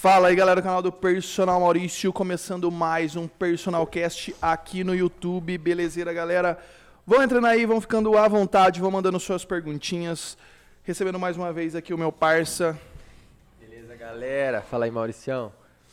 [0.00, 4.94] Fala aí, galera do canal do Personal Maurício, começando mais um Personal Cast aqui no
[4.94, 5.58] YouTube.
[5.58, 6.58] Belezeira, galera?
[7.06, 10.38] Vão entrando aí, vão ficando à vontade, vão mandando suas perguntinhas.
[10.84, 12.80] Recebendo mais uma vez aqui o meu parça,
[13.60, 14.62] Beleza, galera?
[14.62, 15.52] Fala aí, Mauricião.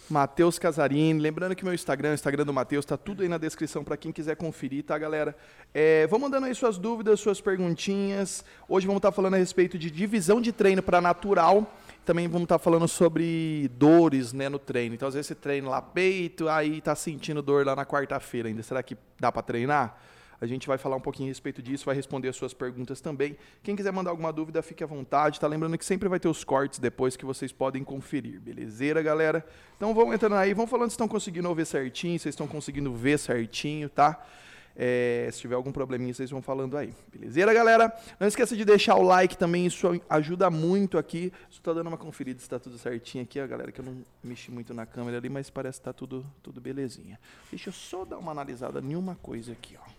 [0.10, 1.20] Matheus Casarini.
[1.20, 4.14] Lembrando que meu Instagram, o Instagram do Matheus, tá tudo aí na descrição para quem
[4.14, 5.36] quiser conferir, tá, galera?
[5.74, 8.46] É, vão mandando aí suas dúvidas, suas perguntinhas.
[8.70, 11.70] Hoje vamos estar falando a respeito de divisão de treino para natural.
[12.08, 14.96] Também vamos estar falando sobre dores, né, no treino.
[14.96, 18.64] Então, às vezes você treina lá peito, aí tá sentindo dor lá na quarta-feira ainda.
[18.64, 20.00] Será que dá para treinar?
[20.40, 23.36] A gente vai falar um pouquinho a respeito disso, vai responder as suas perguntas também.
[23.62, 25.38] Quem quiser mandar alguma dúvida, fique à vontade.
[25.38, 29.46] Tá lembrando que sempre vai ter os cortes depois que vocês podem conferir, belezeira, galera?
[29.76, 33.20] Então vão entrando aí, vão falando se estão conseguindo ouvir certinho, se estão conseguindo ver
[33.20, 34.26] certinho, tá?
[34.80, 36.94] É, se tiver algum probleminha, vocês vão falando aí.
[37.12, 37.92] Belezeira, galera?
[38.20, 41.34] Não esqueça de deixar o like também, isso ajuda muito aqui.
[41.50, 44.06] Só tô dando uma conferida se tá tudo certinho aqui, ó, galera, que eu não
[44.24, 47.20] mexi muito na câmera ali, mas parece que tá tudo, tudo belezinha.
[47.50, 49.90] Deixa eu só dar uma analisada em uma coisa aqui, ó.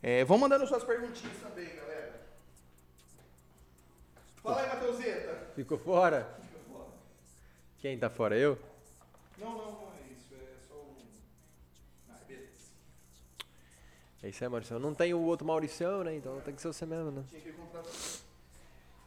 [0.00, 2.20] É, vão mandando suas perguntinhas também, galera.
[4.40, 5.48] Fala aí, Matheuseta.
[5.56, 6.38] Ficou fora?
[6.40, 6.86] Fica fora.
[7.80, 8.38] Quem tá fora?
[8.38, 8.56] Eu?
[9.36, 9.89] Não, não, não
[14.22, 14.78] É isso aí, Mauricião.
[14.78, 16.14] Não tem o outro Mauricião, né?
[16.14, 17.22] Então tem que ser você mesmo, né?
[17.30, 17.92] Tinha que contratar.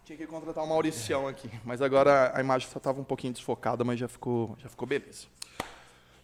[0.06, 1.50] Tinha que contratar o Mauricião aqui.
[1.64, 5.28] Mas agora a imagem só estava um pouquinho desfocada, mas já ficou, já ficou beleza.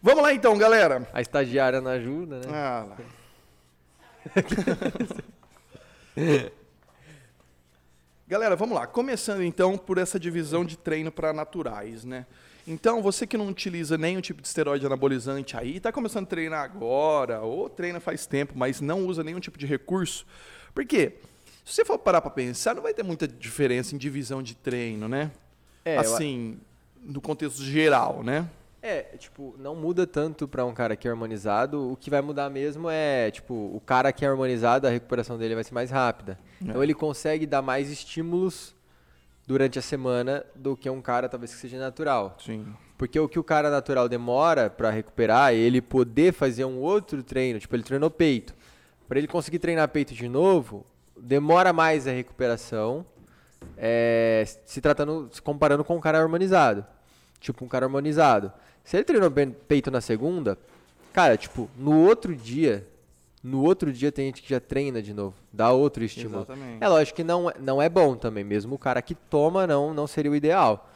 [0.01, 1.07] Vamos lá então, galera.
[1.13, 2.47] A estagiária não ajuda, né?
[2.51, 2.97] Ah, lá.
[8.27, 8.85] Galera, vamos lá.
[8.85, 12.27] Começando então por essa divisão de treino para naturais, né?
[12.69, 16.63] Então, você que não utiliza nenhum tipo de esteroide anabolizante aí, está começando a treinar
[16.63, 20.23] agora, ou treina faz tempo, mas não usa nenhum tipo de recurso.
[20.71, 21.13] Por quê?
[21.65, 25.07] Se você for parar para pensar, não vai ter muita diferença em divisão de treino,
[25.07, 25.31] né?
[25.83, 26.59] É, eu assim,
[27.01, 28.47] no contexto geral, né?
[28.83, 31.91] É, tipo, não muda tanto pra um cara que é harmonizado.
[31.91, 35.55] O que vai mudar mesmo é, tipo, o cara que é harmonizado, a recuperação dele
[35.55, 36.37] vai ser mais rápida.
[36.61, 38.75] Então ele consegue dar mais estímulos
[39.49, 42.37] durante a semana do que um cara talvez que seja natural.
[42.39, 42.67] Sim.
[42.95, 47.23] Porque o que o cara natural demora pra recuperar, é ele poder fazer um outro
[47.23, 48.53] treino, tipo, ele treinou peito.
[49.07, 50.85] Pra ele conseguir treinar peito de novo,
[51.17, 53.03] demora mais a recuperação,
[53.75, 56.85] é, se tratando, se comparando com um cara harmonizado.
[57.39, 58.53] Tipo, um cara harmonizado.
[58.83, 59.31] Se ele treinou
[59.67, 60.59] peito na segunda,
[61.11, 62.87] cara, tipo, no outro dia,
[63.41, 66.39] no outro dia tem gente que já treina de novo, dá outro estímulo.
[66.43, 66.83] Exatamente.
[66.83, 69.93] É lógico que não, é- não é bom também, mesmo o cara que toma não,
[69.93, 70.89] não seria o ideal.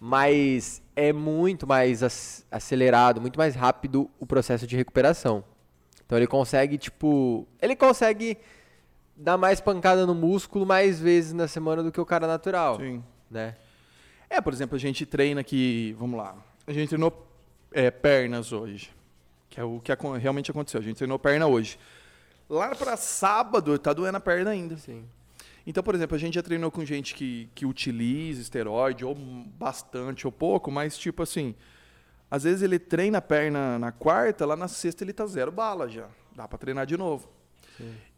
[0.00, 5.42] Mas é muito mais ac- acelerado, muito mais rápido o processo de recuperação.
[6.06, 8.38] Então ele consegue, tipo, ele consegue
[9.16, 13.02] dar mais pancada no músculo mais vezes na semana do que o cara natural, Sim.
[13.30, 13.56] né?
[14.30, 16.36] É, por exemplo, a gente treina aqui, vamos lá,
[16.66, 17.26] a gente treinou
[17.72, 18.90] é, pernas hoje,
[19.48, 21.78] que é o que realmente aconteceu, a gente treinou perna hoje.
[22.48, 24.76] Lá para sábado, tá doendo a perna ainda.
[24.76, 25.04] Sim.
[25.66, 30.26] Então, por exemplo, a gente já treinou com gente que, que utiliza esteroide, ou bastante
[30.26, 31.54] ou pouco, mas tipo assim,
[32.30, 35.88] às vezes ele treina a perna na quarta, lá na sexta ele tá zero bala
[35.88, 36.08] já.
[36.34, 37.28] Dá para treinar de novo.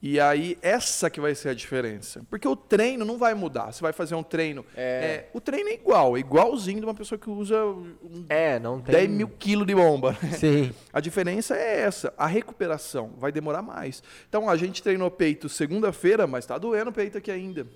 [0.02, 2.24] E aí, essa que vai ser a diferença.
[2.30, 3.70] Porque o treino não vai mudar.
[3.70, 4.64] Você vai fazer um treino.
[4.74, 4.82] É.
[4.82, 8.80] é, o treino é igual, é igualzinho de uma pessoa que usa um É, não
[8.80, 8.94] tem.
[8.94, 10.16] 10 mil quilos de bomba.
[10.22, 10.30] né?
[10.32, 10.72] Sim.
[10.90, 12.14] A diferença é essa.
[12.16, 14.02] A recuperação vai demorar mais.
[14.28, 17.66] Então, a gente treinou peito segunda-feira, mas tá doendo o peito aqui ainda.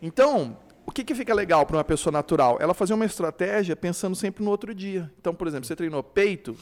[0.00, 0.56] Então,
[0.86, 2.58] o que, que fica legal para uma pessoa natural?
[2.60, 5.10] Ela fazer uma estratégia pensando sempre no outro dia.
[5.20, 6.56] Então, por exemplo, você treinou peito,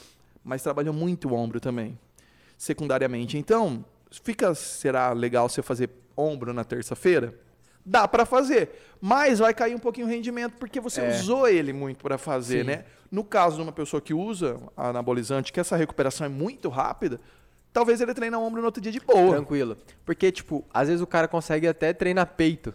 [0.45, 1.99] mas trabalhou muito o ombro também,
[2.65, 3.39] secundariamente.
[3.39, 3.83] Então,
[4.23, 7.35] fica, será legal você fazer ombro na terça-feira?
[7.85, 8.69] Dá para fazer,
[9.01, 11.09] mas vai cair um pouquinho o rendimento porque você É.
[11.09, 12.67] usou ele muito para fazer, Sim.
[12.67, 12.85] né?
[13.11, 17.19] No caso de uma pessoa que usa anabolizante, que essa recuperação é muito rápida,
[17.73, 19.31] talvez ele treine o ombro no outro dia de boa.
[19.37, 19.79] Tranquilo.
[20.05, 22.75] Porque, tipo, às vezes o cara consegue até treinar peito.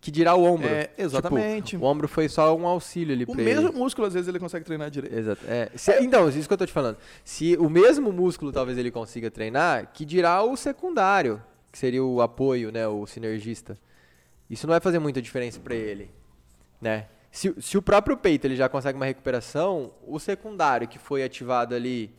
[0.00, 0.68] Que dirá o ombro.
[0.68, 1.70] É, exatamente.
[1.70, 3.78] Tipo, o ombro foi só um auxílio ali O pra mesmo ele.
[3.78, 5.16] músculo, às vezes, ele consegue treinar direito.
[5.16, 5.40] Exato.
[5.48, 6.96] É, se- então, isso que eu tô te falando.
[7.24, 11.42] Se o mesmo músculo talvez ele consiga treinar, que dirá o secundário,
[11.72, 13.78] que seria o apoio, né, o sinergista.
[14.50, 16.10] Isso não vai fazer muita diferença pra ele,
[16.80, 17.06] né?
[17.30, 21.74] Se, se o próprio peito ele já consegue uma recuperação, o secundário que foi ativado
[21.74, 22.10] ali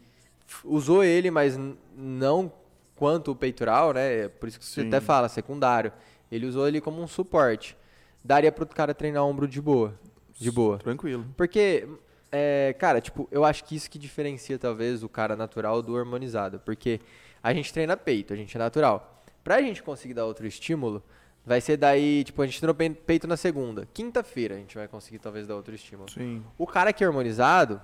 [0.63, 1.59] usou ele, mas
[1.95, 2.51] não
[2.95, 4.25] quanto o peitoral, né?
[4.25, 4.87] É Por isso que você Sim.
[4.87, 5.91] até fala secundário.
[6.31, 7.77] Ele usou ele como um suporte.
[8.23, 9.93] Daria pro cara treinar ombro de boa,
[10.37, 10.77] de boa.
[10.77, 11.25] Tranquilo.
[11.37, 11.87] Porque,
[12.31, 16.59] é, cara, tipo, eu acho que isso que diferencia talvez o cara natural do harmonizado.
[16.59, 16.99] Porque
[17.41, 19.23] a gente treina peito, a gente é natural.
[19.43, 21.01] Pra gente conseguir dar outro estímulo,
[21.45, 23.87] Vai ser daí, tipo, a gente treinou pe- peito na segunda.
[23.93, 26.11] Quinta-feira a gente vai conseguir talvez dar outro estímulo.
[26.11, 26.43] Sim.
[26.57, 27.79] O cara que é harmonizado,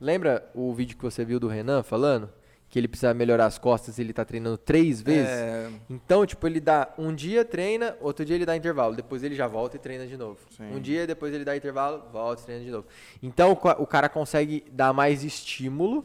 [0.00, 2.28] lembra o vídeo que você viu do Renan falando?
[2.70, 5.30] Que ele precisa melhorar as costas e ele tá treinando três vezes?
[5.30, 9.36] É, Então, tipo, ele dá um dia treina, outro dia ele dá intervalo, depois ele
[9.36, 10.38] já volta e treina de novo.
[10.56, 10.74] Sim.
[10.74, 12.86] Um dia, depois ele dá intervalo, volta e treina de novo.
[13.22, 16.04] Então, o ca- o cara consegue dar mais estímulo,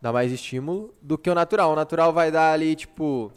[0.00, 1.72] dar mais estímulo do que o natural.
[1.72, 3.32] O natural vai dar ali, tipo,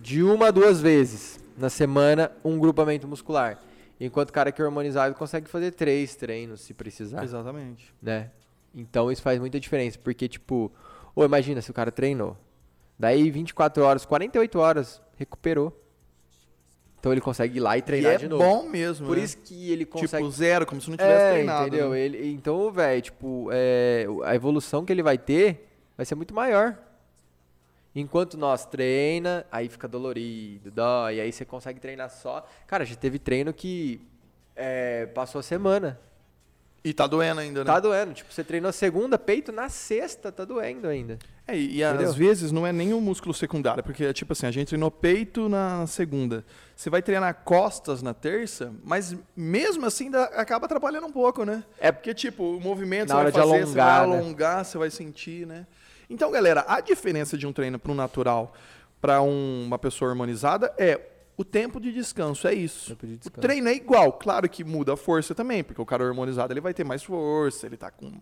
[0.00, 3.60] de uma a duas vezes na semana um grupamento muscular.
[4.00, 7.92] Enquanto o cara que é harmonizado consegue fazer três treinos se precisar exatamente.
[8.02, 8.30] né?
[8.74, 10.72] Então isso faz muita diferença, porque tipo,
[11.14, 12.36] ou imagina se o cara treinou,
[12.98, 15.78] daí 24 horas, 48 horas, recuperou.
[16.98, 18.44] Então ele consegue ir lá e treinar e é de novo.
[18.44, 19.24] bom mesmo, Por né?
[19.24, 21.66] isso que ele consegue Tipo, zero, como se não tivesse é, treinado.
[21.66, 21.90] entendeu?
[21.90, 21.98] né?
[22.00, 26.78] Ele, então, velho, tipo, é, a evolução que ele vai ter vai ser muito maior.
[27.94, 32.46] Enquanto nós treina, aí fica dolorido, dói, aí você consegue treinar só.
[32.68, 34.00] Cara, já teve treino que
[34.56, 36.00] é, passou a semana.
[36.84, 37.66] E tá doendo ainda, né?
[37.66, 38.12] Tá doendo.
[38.12, 41.16] Tipo, você treinou segunda, peito, na sexta tá doendo ainda.
[41.46, 44.50] É, e às vezes não é nem o músculo secundário, porque é tipo assim, a
[44.50, 46.44] gente treinou peito na segunda.
[46.74, 51.62] Você vai treinar costas na terça, mas mesmo assim dá- acaba atrapalhando um pouco, né?
[51.78, 51.92] É.
[51.92, 54.18] porque tipo, o movimento Na você hora vai de fazer, você vai alongar, né?
[54.18, 55.66] alongar, você vai sentir, né?
[56.10, 58.52] Então, galera, a diferença de um treino para um natural
[59.00, 61.00] para uma pessoa harmonizada é
[61.36, 62.94] o tempo de descanso, é isso.
[62.96, 63.40] De O descanso.
[63.40, 66.74] treino é igual, claro que muda a força também, porque o cara harmonizado ele vai
[66.74, 68.12] ter mais força, ele tá com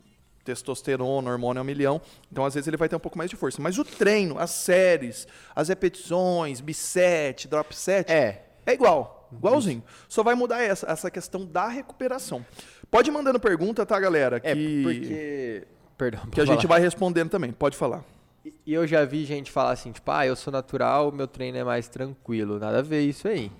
[0.44, 3.60] testosterona, hormônio a milhão, então às vezes ele vai ter um pouco mais de força.
[3.60, 8.42] Mas o treino, as séries, as repetições, biset, drop set, É.
[8.64, 9.82] é igual, igualzinho.
[10.08, 12.44] Só vai mudar essa, essa questão da recuperação.
[12.90, 14.40] Pode ir mandando pergunta, tá, galera?
[14.40, 15.66] Que, É, porque.
[15.96, 16.26] Perdão.
[16.32, 17.52] que a gente vai respondendo também.
[17.52, 18.02] Pode falar.
[18.44, 21.64] E- eu já vi gente falar assim, tipo, ah, eu sou natural, meu treino é
[21.64, 22.58] mais tranquilo.
[22.58, 23.50] Nada a ver isso aí.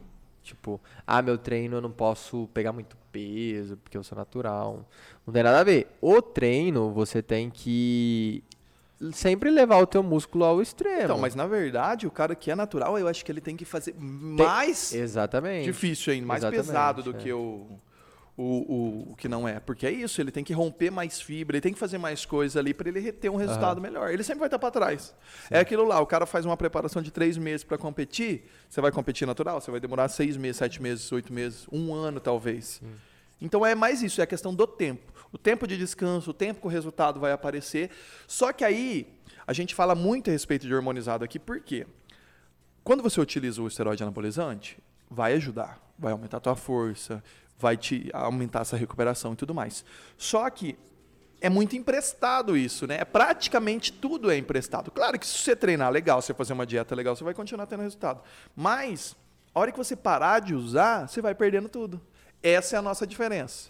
[0.42, 4.88] Tipo, ah, meu treino eu não posso pegar muito peso, porque eu sou natural.
[5.26, 5.88] Não tem nada a ver.
[6.00, 8.42] O treino, você tem que
[9.12, 11.02] sempre levar o teu músculo ao extremo.
[11.04, 13.64] Então, mas na verdade, o cara que é natural, eu acho que ele tem que
[13.64, 15.64] fazer mais Exatamente.
[15.64, 17.14] difícil ainda, mais Exatamente, pesado do é.
[17.14, 17.66] que o,
[18.40, 19.60] o, o, o que não é.
[19.60, 22.58] Porque é isso, ele tem que romper mais fibra, ele tem que fazer mais coisa
[22.58, 24.10] ali para ele ter um resultado melhor.
[24.10, 25.14] Ele sempre vai estar para trás.
[25.50, 28.90] É aquilo lá, o cara faz uma preparação de três meses para competir, você vai
[28.90, 32.80] competir natural, você vai demorar seis meses, sete meses, oito meses, um ano talvez.
[33.40, 35.12] Então é mais isso, é a questão do tempo.
[35.32, 37.90] O tempo de descanso, o tempo que o resultado vai aparecer.
[38.26, 39.06] Só que aí,
[39.46, 41.86] a gente fala muito a respeito de hormonizado aqui, por quê?
[42.82, 44.78] Quando você utiliza o esteroide anabolizante,
[45.08, 47.22] vai ajudar, vai aumentar a tua força,
[47.60, 49.84] vai te aumentar essa recuperação e tudo mais.
[50.16, 50.76] Só que
[51.40, 53.04] é muito emprestado isso, né?
[53.04, 54.90] Praticamente tudo é emprestado.
[54.90, 57.66] Claro que se você treinar legal, se você fazer uma dieta legal, você vai continuar
[57.66, 58.22] tendo resultado.
[58.56, 59.14] Mas
[59.54, 62.00] a hora que você parar de usar, você vai perdendo tudo.
[62.42, 63.68] Essa é a nossa diferença.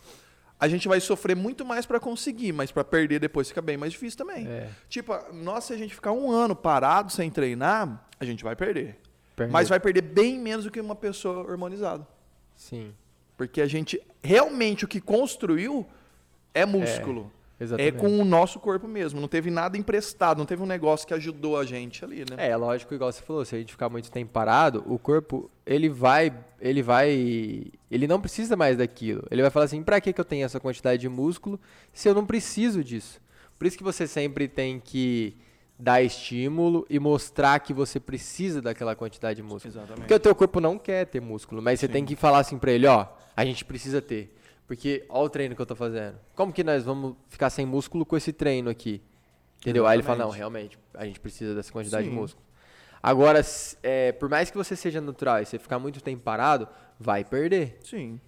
[0.58, 3.92] A gente vai sofrer muito mais para conseguir, mas para perder depois fica bem mais
[3.92, 4.46] difícil também.
[4.46, 4.68] É.
[4.88, 8.98] Tipo, nós se a gente ficar um ano parado sem treinar, a gente vai perder.
[9.34, 12.06] Perde- Mas vai perder bem menos do que uma pessoa hormonizada.
[12.54, 12.92] Sim.
[13.40, 15.86] Porque a gente realmente o que construiu
[16.52, 17.32] é músculo.
[17.58, 17.96] É, exatamente.
[17.96, 19.18] com o nosso corpo mesmo.
[19.18, 22.36] Não teve nada emprestado, não teve um negócio que ajudou a gente ali, né?
[22.36, 25.88] É, lógico, igual você falou, se a gente ficar muito tempo parado, o corpo, ele
[25.88, 29.26] vai, ele vai, ele não precisa mais daquilo.
[29.30, 31.58] Ele vai falar assim, pra que que eu tenho essa quantidade de músculo
[31.94, 33.22] se eu não preciso disso?
[33.58, 35.34] Por isso que você sempre tem que
[35.78, 39.72] dar estímulo e mostrar que você precisa daquela quantidade de músculo.
[39.72, 40.00] Exatamente.
[40.00, 42.70] Porque o teu corpo não quer ter músculo, mas você tem que falar assim pra
[42.70, 43.06] ele, ó,
[43.40, 44.36] a gente precisa ter.
[44.66, 46.18] Porque ó o treino que eu tô fazendo.
[46.34, 49.02] Como que nós vamos ficar sem músculo com esse treino aqui?
[49.58, 49.86] Entendeu?
[49.86, 50.38] Aí ele fala, não, Exatamente.
[50.38, 52.10] realmente, a gente precisa dessa quantidade Sim.
[52.10, 52.44] de músculo.
[53.02, 53.40] Agora,
[53.82, 56.68] é, por mais que você seja natural e você ficar muito tempo parado,
[56.98, 57.78] vai perder.
[57.82, 58.20] Sim.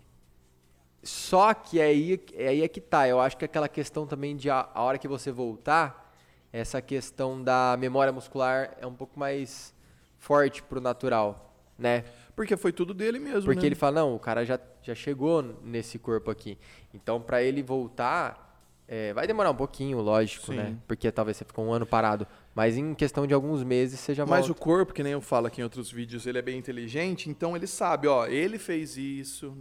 [1.02, 3.06] Só que aí, é aí é que tá.
[3.06, 6.14] Eu acho que aquela questão também de a, a hora que você voltar,
[6.52, 9.74] essa questão da memória muscular é um pouco mais
[10.18, 12.04] forte pro natural, né?
[12.34, 13.66] Porque foi tudo dele mesmo, Porque né?
[13.66, 16.58] ele fala, não, o cara já, já chegou nesse corpo aqui.
[16.94, 18.58] Então, pra ele voltar,
[18.88, 20.56] é, vai demorar um pouquinho, lógico, Sim.
[20.56, 20.76] né?
[20.88, 22.26] Porque talvez você ficou um ano parado.
[22.54, 24.62] Mas em questão de alguns meses, você já Mas o volta.
[24.62, 27.66] corpo, que nem eu falo aqui em outros vídeos, ele é bem inteligente, então ele
[27.66, 29.54] sabe, ó, ele fez isso,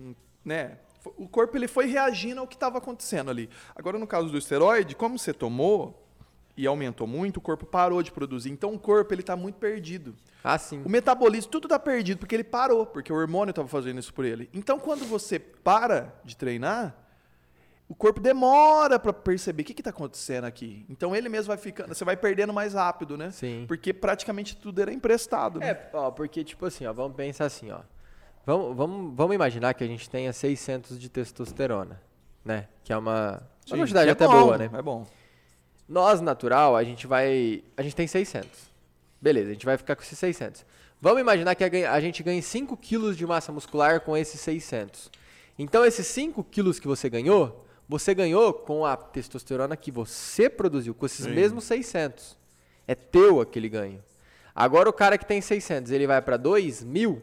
[0.44, 0.78] né?
[1.18, 3.50] O corpo ele foi reagindo ao que estava acontecendo ali.
[3.75, 6.08] Agora, no caso do esteroide, como você tomou
[6.62, 8.51] e aumentou muito, o corpo parou de produzir.
[8.51, 10.15] Então, o corpo ele está muito perdido.
[10.44, 10.84] Ah, sim.
[10.86, 14.25] O metabolismo, tudo está perdido, porque ele parou, porque o hormônio estava fazendo isso por
[14.25, 14.48] ele.
[14.53, 16.96] Então, quando você para de treinar,
[17.89, 20.86] o corpo demora para perceber o que, que tá acontecendo aqui.
[20.88, 23.32] Então ele mesmo vai ficando, você vai perdendo mais rápido, né?
[23.32, 23.65] Sim.
[23.68, 25.60] Porque praticamente tudo era emprestado.
[25.60, 25.72] Né?
[25.72, 27.80] É, ó, porque tipo assim, ó, vamos pensar assim, ó.
[28.46, 32.01] Vamos, vamos, vamos imaginar que a gente tenha 600 de testosterona,
[32.46, 32.68] né?
[32.84, 34.70] Que é uma, Sim, quantidade é até bom, boa, né?
[34.72, 35.06] É bom.
[35.92, 37.62] Nós, natural, a gente vai.
[37.76, 38.48] A gente tem 600.
[39.22, 40.66] Beleza, a gente vai ficar com esses 600.
[41.02, 45.12] Vamos imaginar que a gente ganhe 5 quilos de massa muscular com esses 600.
[45.60, 50.96] Então, esses 5 quilos que você ganhou, você ganhou com a testosterona que você produziu,
[50.96, 51.34] com esses Sim.
[51.34, 52.38] mesmos 600.
[52.88, 54.02] É teu aquele ganho.
[54.56, 57.22] Agora, o cara que tem 600, ele vai para 2 mil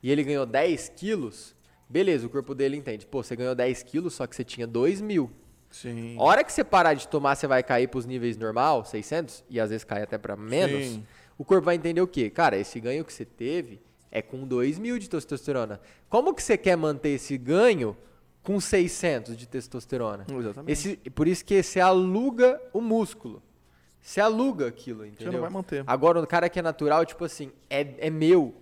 [0.00, 1.52] e ele ganhou 10 quilos,
[1.88, 3.06] beleza, o corpo dele entende.
[3.06, 5.32] Pô, você ganhou 10 quilos, só que você tinha 2 mil.
[5.74, 6.16] Sim.
[6.16, 9.42] A hora que você parar de tomar, você vai cair para os níveis normal, 600,
[9.50, 10.84] e às vezes cai até para menos.
[10.84, 11.06] Sim.
[11.36, 12.30] O corpo vai entender o quê?
[12.30, 15.80] Cara, esse ganho que você teve é com 2 mil de testosterona.
[16.08, 17.96] Como que você quer manter esse ganho
[18.40, 20.24] com 600 de testosterona?
[20.30, 20.70] Exatamente.
[20.70, 23.42] Esse, por isso que você aluga o músculo.
[24.00, 25.32] Você aluga aquilo, entendeu?
[25.32, 25.82] não vai manter.
[25.88, 28.54] Agora, o cara que é natural, tipo assim, é, é meu,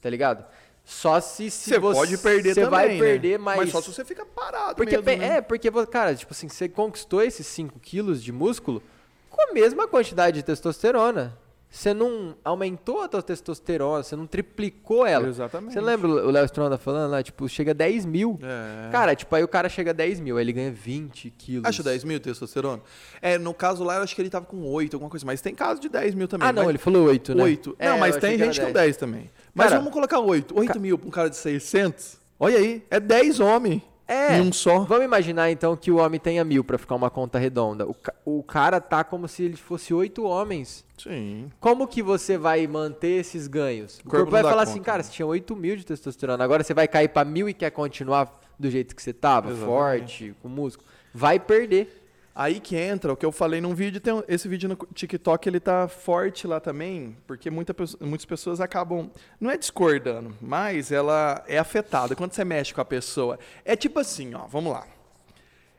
[0.00, 0.44] tá ligado?
[0.90, 2.98] Só se, se Você pode perder Você também, vai né?
[2.98, 3.58] perder, mas...
[3.58, 5.36] Mas só se você fica parado Porque, mesmo, né?
[5.36, 8.82] É, porque, cara, tipo assim, você conquistou esses 5 quilos de músculo
[9.28, 11.38] com a mesma quantidade de testosterona.
[11.70, 15.28] Você não aumentou a tua testosterona, você não triplicou ela.
[15.28, 15.74] Exatamente.
[15.74, 18.38] Você lembra o Léo Stronda falando lá, tipo, chega a 10 mil.
[18.42, 18.90] É.
[18.90, 21.66] Cara, tipo, aí o cara chega a 10 mil, aí ele ganha 20 quilos.
[21.66, 22.80] Acho 10 mil testosterona?
[23.20, 25.26] É, no caso lá, eu acho que ele tava com 8, alguma coisa.
[25.26, 26.48] Mas tem caso de 10 mil também.
[26.48, 26.70] Ah, não, mas...
[26.70, 27.42] ele falou 8, né?
[27.42, 27.76] 8.
[27.78, 29.30] É, não, mas tem gente com 10 também.
[29.54, 30.58] Mas Cara, vamos colocar 8.
[30.58, 32.16] 8 mil pra um cara de 600?
[32.40, 34.38] Olha aí, é 10 homens É.
[34.38, 34.80] em um só.
[34.80, 37.86] Vamos imaginar então que o homem tenha mil pra ficar uma conta redonda.
[37.86, 40.84] O, o cara tá como se ele fosse oito homens.
[40.96, 41.50] Sim.
[41.60, 43.98] Como que você vai manter esses ganhos?
[43.98, 45.04] O corpo corpo, não vai falar conta, assim, cara, né?
[45.04, 48.40] você tinha 8 mil de testosterona, agora você vai cair pra mil e quer continuar
[48.58, 49.68] do jeito que você tava, Exatamente.
[49.68, 50.88] forte, com músculo.
[51.14, 51.97] Vai perder.
[52.40, 55.58] Aí que entra o que eu falei num vídeo, tem esse vídeo no TikTok ele
[55.58, 61.58] tá forte lá também, porque muita, muitas pessoas acabam, não é discordando, mas ela é
[61.58, 63.40] afetada quando você mexe com a pessoa.
[63.64, 64.86] É tipo assim, ó, vamos lá.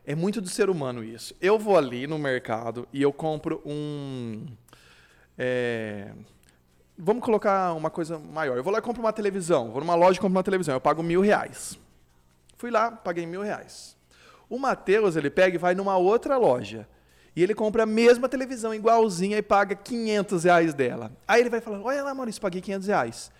[0.04, 1.34] É muito do ser humano isso.
[1.40, 4.44] Eu vou ali no mercado e eu compro um.
[5.38, 6.12] é,
[6.98, 8.58] vamos colocar uma coisa maior.
[8.58, 9.70] Eu vou lá e compro uma televisão.
[9.70, 10.74] Vou numa loja e compro uma televisão.
[10.74, 11.80] Eu pago mil reais.
[12.58, 13.98] Fui lá, paguei mil reais.
[14.50, 16.86] O Matheus, ele pega e vai numa outra loja.
[17.36, 21.12] E ele compra a mesma televisão, igualzinha, e paga 500 reais dela.
[21.26, 23.30] Aí ele vai falando, olha lá, Maurício, paguei 500 reais.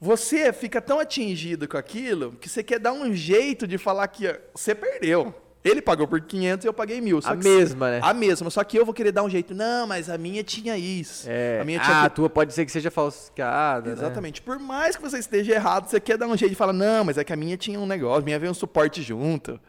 [0.00, 4.36] Você fica tão atingido com aquilo que você quer dar um jeito de falar que
[4.52, 5.32] você perdeu.
[5.64, 7.20] Ele pagou por 500 e eu paguei mil.
[7.24, 8.00] A mesma, né?
[8.02, 9.54] A mesma, só que eu vou querer dar um jeito.
[9.54, 11.26] Não, mas a minha tinha isso.
[11.28, 11.60] É.
[11.60, 13.90] A minha ah, tinha a tua pode ser que seja falsificada.
[13.90, 13.92] né?
[13.92, 14.40] Exatamente.
[14.40, 17.18] Por mais que você esteja errado, você quer dar um jeito de falar, não, mas
[17.18, 19.60] é que a minha tinha um negócio, a minha veio um suporte junto.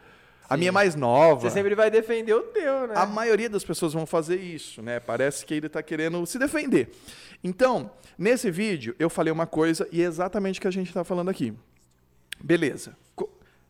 [0.50, 1.48] A minha é mais nova.
[1.48, 2.94] Você sempre vai defender o teu, né?
[2.96, 4.98] A maioria das pessoas vão fazer isso, né?
[4.98, 6.90] Parece que ele está querendo se defender.
[7.42, 7.88] Então,
[8.18, 11.28] nesse vídeo, eu falei uma coisa e é exatamente o que a gente está falando
[11.28, 11.54] aqui.
[12.40, 12.96] Beleza.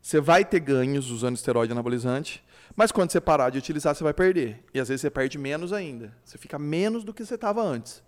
[0.01, 2.43] Você vai ter ganhos usando esteroide anabolizante,
[2.75, 4.59] mas quando você parar de utilizar, você vai perder.
[4.73, 6.11] E às vezes você perde menos ainda.
[6.25, 8.01] Você fica menos do que você estava antes.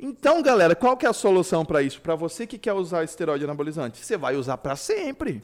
[0.00, 2.00] Então, galera, qual que é a solução para isso?
[2.00, 5.40] Para você que quer usar esteroide anabolizante, você vai usar para sempre.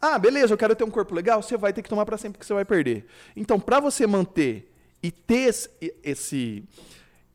[0.00, 2.38] Ah, beleza, eu quero ter um corpo legal, você vai ter que tomar para sempre
[2.38, 3.06] que você vai perder.
[3.34, 4.72] Então, para você manter
[5.02, 5.70] e ter esse,
[6.02, 6.64] esse-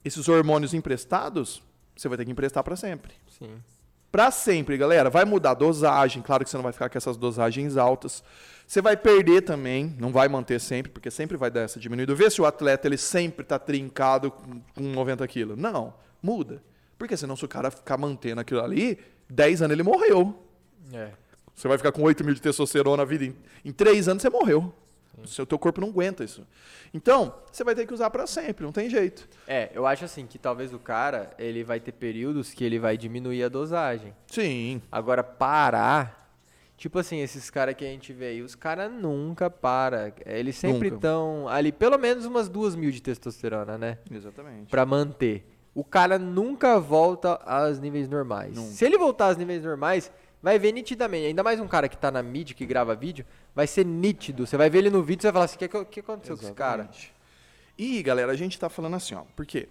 [0.05, 1.61] esses hormônios emprestados,
[1.95, 3.13] você vai ter que emprestar para sempre.
[3.37, 3.49] Sim.
[4.11, 5.09] Para sempre, galera.
[5.09, 8.23] Vai mudar a dosagem, claro que você não vai ficar com essas dosagens altas.
[8.67, 12.13] Você vai perder também, não vai manter sempre, porque sempre vai dar essa diminuída.
[12.13, 15.57] Vê se o atleta ele sempre está trincado com, com 90 quilos.
[15.57, 16.61] Não, muda.
[16.97, 18.99] Porque senão se o cara ficar mantendo aquilo ali,
[19.29, 20.45] 10 anos ele morreu.
[20.93, 21.11] É.
[21.55, 23.25] Você vai ficar com 8 mil de testosterona a vida.
[23.25, 24.73] Em, em 3 anos você morreu.
[25.23, 26.45] O seu teu corpo não aguenta isso.
[26.93, 29.27] Então, você vai ter que usar para sempre, não tem jeito.
[29.47, 32.97] É, eu acho assim que talvez o cara, ele vai ter períodos que ele vai
[32.97, 34.13] diminuir a dosagem.
[34.27, 34.81] Sim.
[34.91, 36.19] Agora, parar.
[36.77, 40.11] Tipo assim, esses caras que a gente vê aí, os caras nunca param.
[40.25, 43.99] Eles sempre estão ali, pelo menos umas duas mil de testosterona, né?
[44.09, 44.69] Exatamente.
[44.69, 45.45] Pra manter.
[45.75, 48.55] O cara nunca volta aos níveis normais.
[48.55, 48.71] Nunca.
[48.71, 51.27] Se ele voltar aos níveis normais, vai ver nitidamente.
[51.27, 54.45] Ainda mais um cara que tá na mídia, que grava vídeo, vai ser nítido.
[54.45, 56.43] Você vai ver ele no vídeo e vai falar assim: o que, que, aconteceu com
[56.43, 56.83] esse cara?
[56.83, 57.13] Exatamente.
[57.77, 59.67] E, galera, a gente tá falando assim, ó, por quê?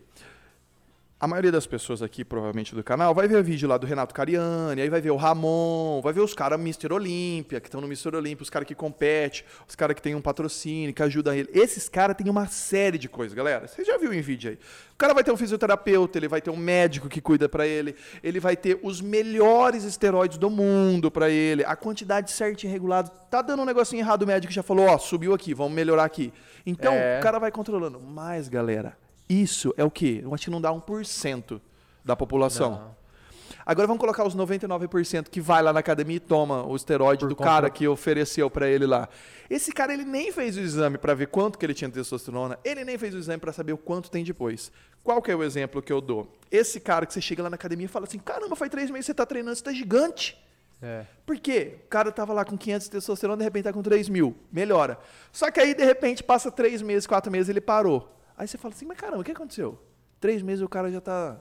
[1.21, 4.15] A maioria das pessoas aqui, provavelmente do canal, vai ver o vídeo lá do Renato
[4.15, 6.91] Cariani, aí vai ver o Ramon, vai ver os caras Mr.
[6.95, 8.17] Olímpia, que estão no Mr.
[8.17, 11.51] Olímpia, os caras que competem, os caras que tem um patrocínio, que ajudam ele.
[11.53, 13.69] Esses caras têm uma série de coisas, galera.
[13.69, 14.59] Vocês já viram em vídeo aí.
[14.95, 17.95] O cara vai ter um fisioterapeuta, ele vai ter um médico que cuida para ele,
[18.23, 23.11] ele vai ter os melhores esteroides do mundo para ele, a quantidade certinha regulada.
[23.31, 26.33] Tá dando um negocinho errado, o médico já falou, ó, subiu aqui, vamos melhorar aqui.
[26.65, 27.19] Então, É.
[27.19, 28.01] o cara vai controlando.
[28.01, 28.97] Mas, galera,
[29.31, 30.21] isso é o quê?
[30.23, 31.61] Eu acho que não dá 1%
[32.05, 32.71] da população.
[32.73, 33.01] Não.
[33.67, 37.29] Agora vamos colocar os 99% que vai lá na academia e toma o esteroide Por
[37.29, 39.09] do conta- cara que ofereceu pra ele lá.
[39.49, 42.59] Esse cara ele nem fez o exame pra ver quanto que ele tinha de testosterona,
[42.65, 44.73] ele nem fez o exame pra saber o quanto tem depois.
[45.05, 46.33] Qual que é o exemplo que eu dou?
[46.51, 49.05] Esse cara que você chega lá na academia e fala assim: "Caramba, faz três meses
[49.07, 50.37] que você tá treinando, você tá gigante".
[50.83, 51.05] É.
[51.27, 51.77] Por quê?
[51.85, 54.35] O cara tava lá com 500 de testosterona, de repente tá com 3 mil.
[54.51, 54.99] Melhora.
[55.31, 58.09] Só que aí, de repente, passa 3 meses, 4 meses, ele parou.
[58.41, 59.79] Aí você fala assim, mas caramba, o que aconteceu?
[60.19, 61.39] 3 meses o cara já tá,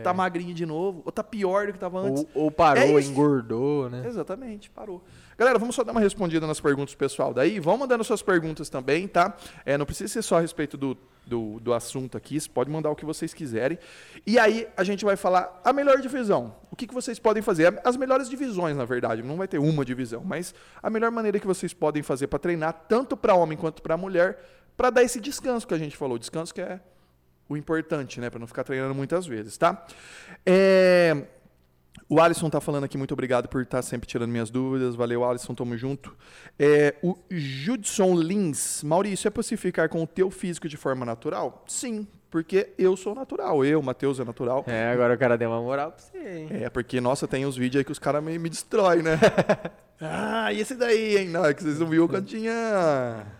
[0.00, 2.24] tá magrinho de novo, ou tá pior do que tava antes.
[2.32, 4.04] Ou, ou parou, É engordou, né?
[4.06, 5.02] Exatamente, parou.
[5.36, 7.58] Galera, vamos só dar uma respondida nas perguntas do pessoal daí.
[7.58, 9.36] Vão mandando suas perguntas também, tá?
[9.66, 10.96] É, não precisa ser só a respeito do,
[11.26, 13.76] do, do assunto aqui, você pode mandar o que vocês quiserem.
[14.24, 16.54] E aí a gente vai falar a melhor divisão.
[16.70, 17.80] O que, que vocês podem fazer?
[17.84, 19.20] As melhores divisões, na verdade.
[19.20, 22.84] Não vai ter uma divisão, mas a melhor maneira que vocês podem fazer para treinar,
[22.88, 24.38] tanto para homem quanto para mulher,
[24.80, 26.18] para dar esse descanso que a gente falou.
[26.18, 26.80] Descanso que é
[27.46, 28.30] o importante, né?
[28.30, 29.86] Para não ficar treinando muitas vezes, tá?
[30.46, 31.26] É.
[32.08, 34.94] O Alisson tá falando aqui, muito obrigado por estar sempre tirando minhas dúvidas.
[34.94, 36.16] Valeu, Alisson, tamo junto.
[36.58, 38.82] É, o Judson Lins.
[38.82, 41.62] Maurício, é possível ficar com o teu físico de forma natural?
[41.68, 43.62] Sim, porque eu sou natural.
[43.62, 44.64] Eu, Matheus, é natural.
[44.66, 46.48] É, agora o cara deu uma moral pra você, hein?
[46.52, 49.18] É, porque, nossa, tem uns vídeos aí que os caras me, me destroem, né?
[50.00, 51.28] ah, e esse daí, hein?
[51.28, 53.39] Não, é que vocês não viram quando tinha...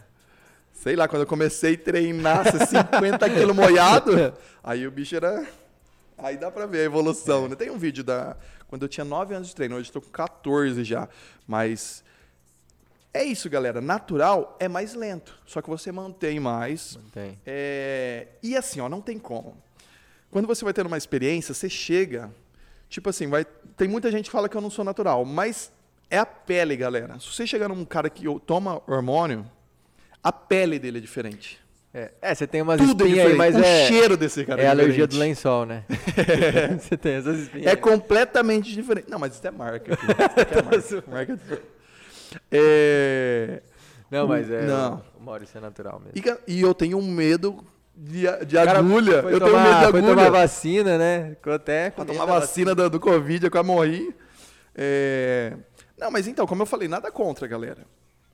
[0.81, 4.13] Sei lá, quando eu comecei a treinar, ser 50 quilos moiado,
[4.65, 5.47] aí o bicho era...
[6.17, 7.55] Aí dá pra ver a evolução, né?
[7.55, 8.35] Tem um vídeo da...
[8.67, 11.07] Quando eu tinha 9 anos de treino, hoje eu tô com 14 já.
[11.47, 12.03] Mas...
[13.13, 13.83] É isso, galera.
[13.83, 15.39] Natural é mais lento.
[15.45, 17.39] Só que você mantém mais, Tem.
[17.45, 19.55] é, e assim, ó, não tem como.
[20.31, 22.31] Quando você vai tendo uma experiência, você chega.
[22.89, 23.45] Tipo assim, vai,
[23.77, 25.71] tem muita gente que fala que eu não sou natural, mas
[26.09, 27.21] é a pele, galera.
[27.21, 29.45] Se você chegar num cara que toma hormônio,
[30.23, 31.59] a pele dele é diferente.
[31.93, 33.55] É, é, você tem umas Tudo é espinhas aí, diferente.
[33.55, 35.85] mas o é, cheiro desse cara é é, alergia do lençol, né?
[36.79, 37.67] você tem essas espinhas.
[37.67, 39.11] É completamente diferente.
[39.11, 39.95] Não, mas isso é marca.
[39.99, 40.77] Aqui.
[40.79, 41.39] Isso é marca.
[41.49, 41.63] marca.
[42.51, 43.61] É,
[44.09, 44.67] Não, mas é.
[44.67, 45.03] Não.
[45.19, 46.39] O Maurício é natural mesmo.
[46.47, 47.65] E, eu tenho medo
[47.97, 49.23] de, de agulha.
[49.23, 50.15] foi Eu tomar, tenho medo de Foi agulha.
[50.15, 51.31] tomar vacina, né?
[51.31, 51.91] Ficou até.
[51.91, 54.15] Pra tomar da vacina do, do Covid, eu quase morri.
[54.77, 55.55] É,
[55.99, 57.85] Não, mas então, como eu falei, nada contra, galera.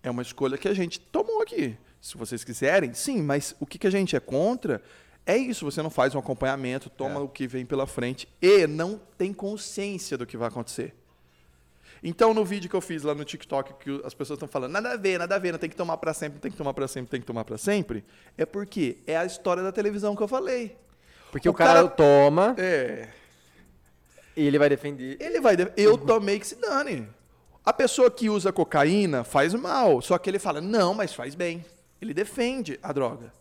[0.07, 1.77] É uma escolha que a gente tomou aqui.
[2.01, 4.81] Se vocês quiserem, sim, mas o que, que a gente é contra
[5.27, 5.65] é isso.
[5.65, 7.19] Você não faz um acompanhamento, toma É.
[7.23, 10.95] o que vem pela frente e não tem consciência do que vai acontecer.
[12.05, 14.93] Então, no vídeo que eu fiz lá no TikTok, que as pessoas estão falando, nada
[14.93, 16.73] a ver, nada a ver, não tem que tomar pra sempre, não tem que tomar
[16.73, 18.05] pra sempre, tem que tomar pra sempre,
[18.39, 20.77] é porque é a história da televisão que eu falei.
[21.33, 23.09] Porque O o, cara, cara- toma É,
[24.37, 25.17] e ele vai defender.
[25.19, 25.57] Ele vai.
[25.57, 27.09] de- Eu tomei que se dane.
[27.67, 30.01] A pessoa que usa cocaína faz mal.
[30.01, 31.65] Só que ele fala, não, mas faz bem.
[32.01, 33.33] Ele defende a droga.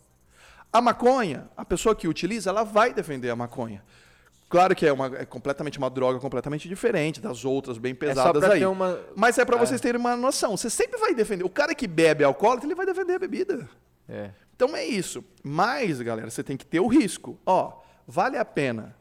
[0.72, 3.84] A maconha, a pessoa que utiliza, ela vai defender a maconha.
[4.48, 8.44] Claro que é, uma, é completamente uma droga completamente diferente das outras bem É pesadas
[8.44, 8.66] pra aí.
[8.66, 8.98] uma.
[9.14, 9.58] Mas é pra É.
[9.60, 10.56] vocês terem uma noção.
[10.56, 11.44] Você sempre vai defender.
[11.44, 13.68] O cara que bebe alcoólatra, ele vai defender a bebida.
[14.08, 14.30] É.
[14.56, 15.22] Então é isso.
[15.42, 17.38] Mas, galera, você tem que ter o risco.
[17.46, 18.95] Ó, vale a pena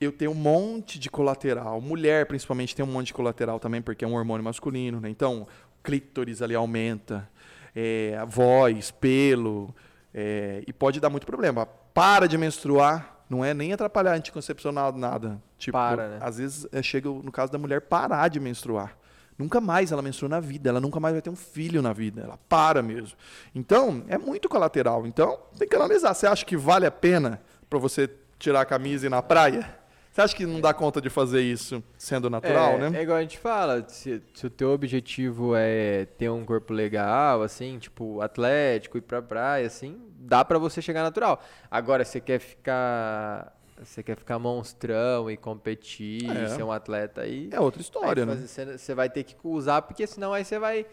[0.00, 1.80] eu ter um monte de colateral.
[1.80, 5.10] Mulher, principalmente, tem um monte de colateral também, porque é um hormônio masculino, né?
[5.10, 5.46] Então,
[5.82, 7.28] clítoris ali aumenta,
[7.76, 9.74] é, a voz, pelo,
[10.14, 11.66] é, e pode dar muito problema.
[11.66, 15.40] Para de menstruar, não é nem atrapalhar anticoncepcional, nada.
[15.58, 16.18] Tipo, Para, né?
[16.22, 18.96] às vezes é, chega, no caso da mulher, parar de menstruar.
[19.36, 22.20] Nunca mais ela menstrua na vida, ela nunca mais vai ter um filho na vida,
[22.22, 23.16] ela para mesmo.
[23.54, 25.06] Então, é muito colateral.
[25.06, 26.12] Então, tem que analisar.
[26.12, 29.79] Você acha que vale a pena para você tirar a camisa e ir na praia?
[30.10, 32.98] Você acha que não dá conta de fazer isso sendo natural, é, né?
[32.98, 37.42] É igual a gente fala, se, se o teu objetivo é ter um corpo legal,
[37.42, 41.40] assim, tipo, atlético, ir pra praia, assim, dá pra você chegar natural.
[41.70, 43.56] Agora, você quer ficar.
[43.82, 46.44] Você quer ficar monstrão e competir, É.
[46.44, 47.48] e ser um atleta aí.
[47.50, 48.34] É outra história, né?
[48.34, 50.84] Você você vai ter que usar, porque senão aí você vai.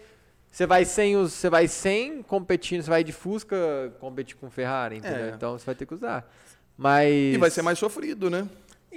[0.49, 1.33] Você vai sem os.
[1.33, 3.57] Você vai sem competindo, você vai de Fusca
[3.99, 5.25] competir com Ferrari, entendeu?
[5.25, 5.29] É.
[5.31, 6.31] Então você vai ter que usar.
[6.77, 7.35] Mas.
[7.35, 8.47] E vai ser mais sofrido, né?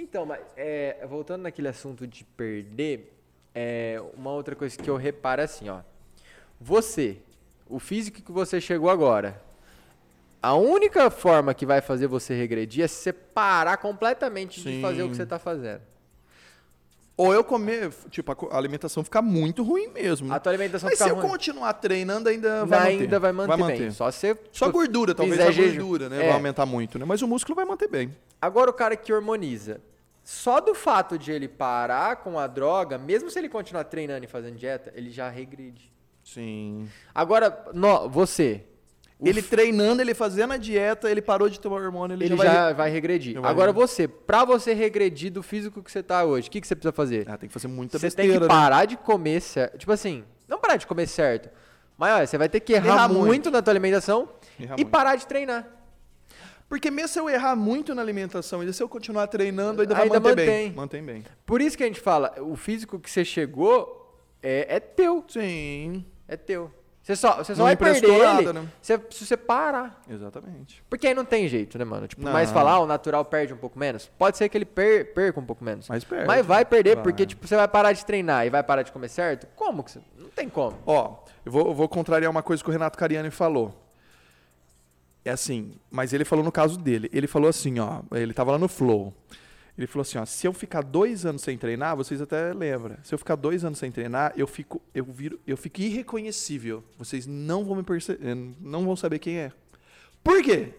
[0.01, 3.13] Então, mas é, voltando naquele assunto de perder,
[3.53, 5.81] é, uma outra coisa que eu reparo é assim, ó.
[6.59, 7.17] Você,
[7.69, 9.39] o físico que você chegou agora,
[10.43, 14.81] A única forma que vai fazer você regredir é se você parar completamente de Sim.
[14.81, 15.81] fazer o que você tá fazendo.
[17.15, 20.33] Ou eu comer, tipo, a alimentação ficar muito ruim mesmo.
[20.33, 21.27] A tua alimentação Mas se eu ruim.
[21.27, 23.03] continuar treinando, ainda vai manter.
[23.03, 23.91] ainda vai manter, bem.
[23.91, 26.15] Só se Só gordura, talvez a gordura, né?
[26.15, 26.27] É.
[26.29, 27.05] Vai aumentar muito, né?
[27.05, 28.11] Mas o músculo vai manter bem.
[28.41, 29.79] Agora o cara que hormoniza,
[30.23, 34.27] só do fato de ele parar com a droga, mesmo se ele continuar treinando e
[34.27, 35.91] fazendo dieta, ele já regride.
[36.23, 36.87] Sim.
[37.13, 38.63] Agora, no, você,
[39.23, 42.63] Ele treinando, ele fazendo a dieta, ele parou de tomar hormônio, ele, ele já, já
[42.65, 42.73] vai...
[42.73, 43.39] vai, regredir.
[43.41, 43.87] Vai Agora regredir.
[43.89, 46.91] você, pra você regredir do físico que você tá hoje, o que, que você precisa
[46.91, 47.27] fazer?
[47.29, 48.47] Ah, tem que fazer muita Você besteira, tem que né?
[48.47, 49.77] parar de comer certo.
[49.77, 51.49] Tipo assim, não parar de comer certo.
[51.97, 53.25] Mas olha, você vai ter que errar, Errar muito.
[53.25, 53.51] muito.
[53.51, 54.29] na tua alimentação
[54.59, 54.89] Errar e muito.
[54.89, 55.67] parar de treinar.
[56.71, 60.03] Porque mesmo se eu errar muito na alimentação, ainda se eu continuar treinando, ainda vai
[60.03, 60.45] Ainda manter mantém.
[60.47, 60.71] bem.
[60.73, 61.23] Mantém bem.
[61.45, 65.21] Por isso que a gente fala, o físico que você chegou é, é teu.
[65.27, 66.71] Sim, É teu.
[67.03, 68.67] Você só, você só Não vai perder emprestou ele nada, né?
[68.81, 70.01] se, se você parar.
[70.07, 70.81] exatamente.
[70.87, 72.07] Porque aí não tem jeito, né, mano?
[72.07, 72.31] Tipo, Não.
[72.31, 74.09] mas falar, ah, o natural perde um pouco menos.
[74.19, 75.89] Pode ser que ele per- perca um pouco menos.
[75.89, 76.27] Mas perde.
[76.27, 77.03] Mas vai perder, Vai.
[77.03, 79.47] porque, tipo, você vai parar de treinar e vai parar de comer certo?
[79.55, 79.99] Como que você...
[80.17, 80.77] Não tem como.
[80.85, 83.80] Ó, eu vou, eu vou contrariar uma coisa que o Renato Cariani falou.
[85.23, 87.09] É assim, mas ele falou no caso dele.
[87.13, 89.13] Ele falou assim, ó, ele tava lá no Flow.
[89.77, 92.97] Ele falou assim, ó, se eu ficar dois anos sem treinar, vocês até lembram.
[93.03, 96.83] Se eu ficar dois anos sem treinar, eu fico, eu viro, eu fico irreconhecível.
[96.97, 99.51] Vocês não vão me perceber, não vão saber quem é.
[100.23, 100.73] Por quê?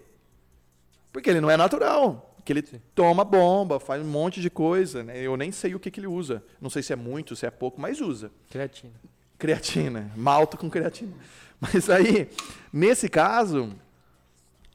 [1.13, 2.37] Porque ele não é natural.
[2.45, 2.63] Que ele
[2.95, 5.21] toma bomba, faz um monte de coisa, né?
[5.21, 6.43] Eu nem sei o que, que ele usa.
[6.61, 8.93] Não sei se é muito, se é pouco, mas usa Creatina.
[9.39, 11.13] creatina, malto com creatina.
[11.61, 12.29] Mas aí,
[12.73, 13.73] nesse caso,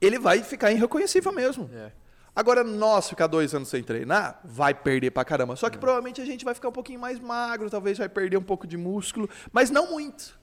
[0.01, 1.69] ele vai ficar irreconhecível mesmo.
[1.73, 1.91] É.
[2.35, 5.55] Agora, nós ficar dois anos sem treinar, vai perder pra caramba.
[5.55, 8.43] Só que provavelmente a gente vai ficar um pouquinho mais magro, talvez vai perder um
[8.43, 10.39] pouco de músculo, mas não muito.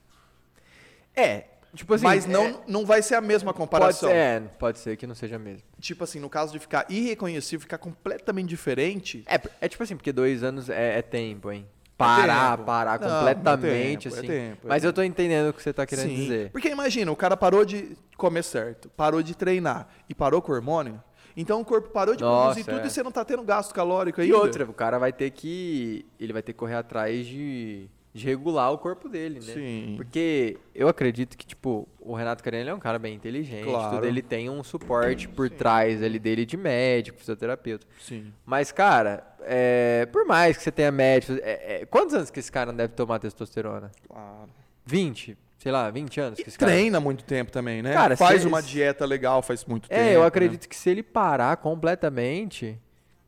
[1.15, 2.03] É, tipo assim...
[2.03, 4.09] mas não, é, não vai ser a mesma pode, comparação.
[4.09, 5.63] ser, é, pode ser que não seja mesmo.
[5.79, 10.11] Tipo assim, no caso de ficar irreconhecível, ficar completamente diferente, É, é tipo assim, porque
[10.11, 11.65] dois anos é, é tempo, hein?
[11.97, 12.65] Parar, tempo.
[12.65, 14.27] parar Não, é completamente, tempo, é assim.
[14.27, 16.17] tempo, é Mas eu tô entendendo o que você tá querendo Sim.
[16.17, 16.51] dizer.
[16.51, 20.55] Porque imagina, o cara parou de comer certo, parou de treinar e parou com o
[20.55, 21.01] hormônio.
[21.37, 22.87] Então o corpo parou de Nossa, produzir tudo é.
[22.87, 24.37] e você não tá tendo gasto calórico E ainda.
[24.37, 26.07] outra, o cara vai ter que.
[26.19, 29.53] Ele vai ter que correr atrás de, de regular o corpo dele, né?
[29.53, 29.95] Sim.
[29.97, 33.97] Porque eu acredito que, tipo, o Renato Carene ele é um cara bem inteligente, Claro.
[33.97, 37.85] tudo, ele tem um suporte por trás ali dele de médico, fisioterapeuta.
[38.01, 38.33] Sim.
[38.47, 41.33] Mas, cara, é, por mais que você tenha médico.
[41.43, 43.91] é, é, quantos anos que esse cara não deve tomar testosterona?
[44.09, 44.49] Claro.
[44.87, 45.37] 20?
[45.59, 46.71] Sei lá, 20 anos que E esse cara.
[46.71, 47.93] treina muito tempo também, né?
[47.95, 50.01] Cara, faz uma dieta legal faz muito tempo.
[50.01, 50.27] É, eu né?
[50.27, 52.79] acredito que se ele parar completamente,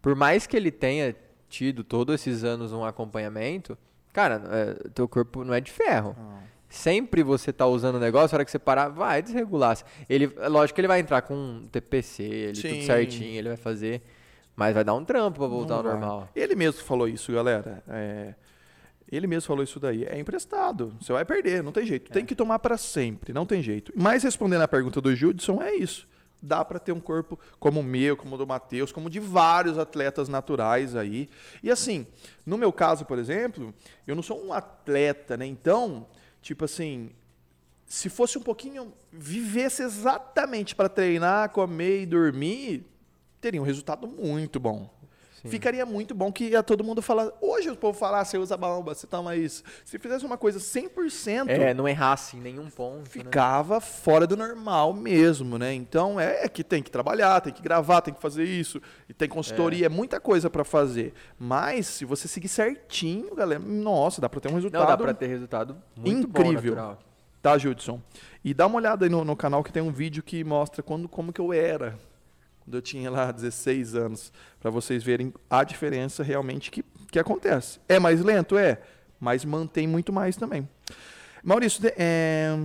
[0.00, 1.16] por mais que ele tenha
[1.48, 3.76] tido todos esses anos um acompanhamento,
[4.16, 6.16] cara, é, teu corpo não é de ferro.
[6.70, 9.76] Sempre você tá usando o negócio, a hora que você parar, vai desregular.
[10.08, 12.82] Ele, é lógico que ele vai entrar com um TPC, ele tudo Sim.
[12.82, 14.02] certinho, ele vai fazer,
[14.56, 15.92] mas vai dar um trampo pra voltar Não ao vai.
[15.92, 16.28] normal.
[16.34, 17.82] Ele mesmo falou isso, galera.
[17.88, 18.34] É,
[19.12, 20.04] Ele mesmo falou isso daí.
[20.04, 20.92] É emprestado.
[21.00, 22.10] Você vai perder, não tem jeito.
[22.10, 22.26] Tem É.
[22.26, 23.92] que tomar pra sempre, não tem jeito.
[23.94, 26.08] Mas respondendo a pergunta do Judson, é isso.
[26.46, 29.78] Dá pra ter um corpo como o meu, como o do Matheus, como de vários
[29.78, 31.28] atletas naturais aí.
[31.62, 32.06] E assim,
[32.44, 33.74] no meu caso, por exemplo,
[34.06, 35.44] eu não sou um atleta, né?
[35.44, 36.06] Então,
[36.40, 37.10] tipo assim,
[37.84, 42.86] se fosse um pouquinho, vivesse exatamente pra treinar, comer e dormir,
[43.40, 44.88] teria um resultado muito bom.
[45.42, 45.48] Sim.
[45.48, 47.30] Ficaria muito bom que ia todo mundo falar.
[47.40, 49.62] Hoje o povo falar, você usa bomba, você toma isso.
[49.84, 52.98] Se fizesse uma coisa 100%, É, não errasse em nenhum ponto.
[52.98, 53.04] né?
[53.06, 55.72] ficava fora do normal mesmo, né?
[55.74, 59.14] Então é é que tem que trabalhar, tem que gravar, tem que fazer isso, e
[59.14, 61.12] tem consultoria, é, muita coisa pra fazer.
[61.38, 65.14] Mas se você seguir certinho, galera, nossa, dá pra ter um resultado Não, dá pra
[65.14, 66.74] ter resultado muito incrível.
[66.74, 66.98] bom, natural.
[67.42, 68.00] Tá, Judson?
[68.44, 71.08] E dá uma olhada aí no, no canal que tem um vídeo que mostra quando,
[71.08, 71.96] como que eu era.
[72.66, 74.32] Quando eu tinha lá 16 anos.
[74.58, 77.78] Pra vocês verem a diferença realmente que, que acontece.
[77.88, 78.58] É mais lento?
[78.58, 78.80] É.
[79.20, 80.68] Mas mantém muito mais também.
[81.44, 82.58] Maurício, é...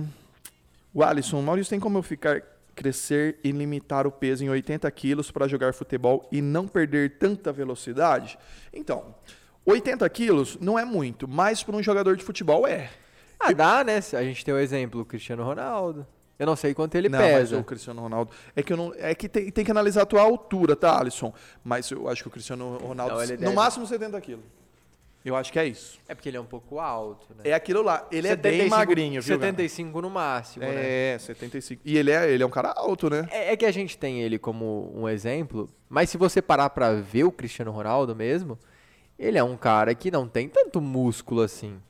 [0.92, 2.42] o Alisson, Maurício, tem como eu ficar,
[2.74, 7.52] crescer e limitar o peso em 80 quilos para jogar futebol e não perder tanta
[7.52, 8.36] velocidade?
[8.72, 9.14] Então,
[9.64, 12.90] 80 quilos não é muito, mas para um jogador de futebol é.
[13.38, 13.98] Ah, dá, né?
[14.14, 16.04] A gente tem o exemplo, o Cristiano Ronaldo.
[16.42, 17.58] Eu não sei quanto ele não, mas pesa.
[17.58, 18.32] o Cristiano Ronaldo.
[18.56, 21.32] É que, eu não, é que tem, tem que analisar a tua altura, tá, Alisson?
[21.62, 23.14] Mas eu acho que o Cristiano Ronaldo.
[23.14, 24.44] Não, ele no deve- máximo 70 quilos.
[25.24, 26.00] Eu acho que é isso.
[26.08, 27.42] É porque ele é um pouco alto, né?
[27.44, 28.04] É aquilo lá.
[28.10, 29.34] Ele é bem 75 magrinho, viu?
[29.36, 30.74] 75 no máximo, cara?
[30.74, 31.14] né?
[31.14, 31.80] É, 75.
[31.84, 33.28] E ele é, ele é um cara alto, né?
[33.30, 36.94] É, é que a gente tem ele como um exemplo, mas se você parar pra
[36.94, 38.58] ver o Cristiano Ronaldo mesmo,
[39.16, 41.80] ele é um cara que não tem tanto músculo assim.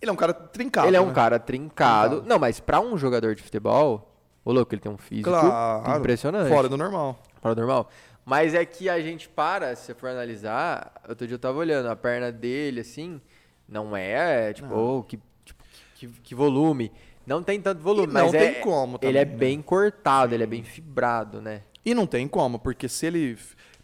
[0.00, 0.86] Ele é um cara trincado.
[0.88, 1.12] ele é um né?
[1.14, 2.08] cara trincado.
[2.10, 2.28] Trincado.
[2.28, 4.06] Não, mas pra um jogador de futebol,
[4.44, 5.98] Ô, louco, ele tem um físico Claro.
[5.98, 6.48] impressionante.
[6.48, 7.18] Fora do normal.
[7.42, 7.90] Fora do normal.
[8.24, 11.88] Mas é que a gente para, se você for analisar, outro dia eu tava olhando,
[11.88, 13.20] a perna dele, assim,
[13.68, 15.62] não é, tipo, oh, que, tipo,
[15.94, 16.90] que, que volume.
[17.26, 19.38] Não tem tanto volume, E não mas tem é, como ele é também, né?
[19.38, 21.62] bem cortado, ele é bem fibrado, né?
[21.84, 23.38] E não tem como, porque se ele.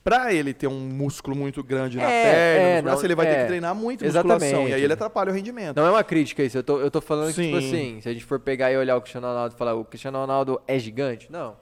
[0.07, 3.27] Pra ele ter um músculo muito grande na É, perna, é, braços, não- ele vai
[3.27, 3.41] ter é.
[3.41, 4.43] que treinar muito Exatamente.
[4.45, 4.69] musculação.
[4.69, 5.75] E aí ele atrapalha o rendimento.
[5.77, 7.67] Não é uma crítica isso, eu tô, eu tô falando que, tipo Sim.
[7.67, 10.17] assim, se a gente for pegar e olhar o Cristiano Ronaldo e falar, o Cristiano
[10.19, 11.27] Ronaldo é gigante?
[11.29, 11.57] Não.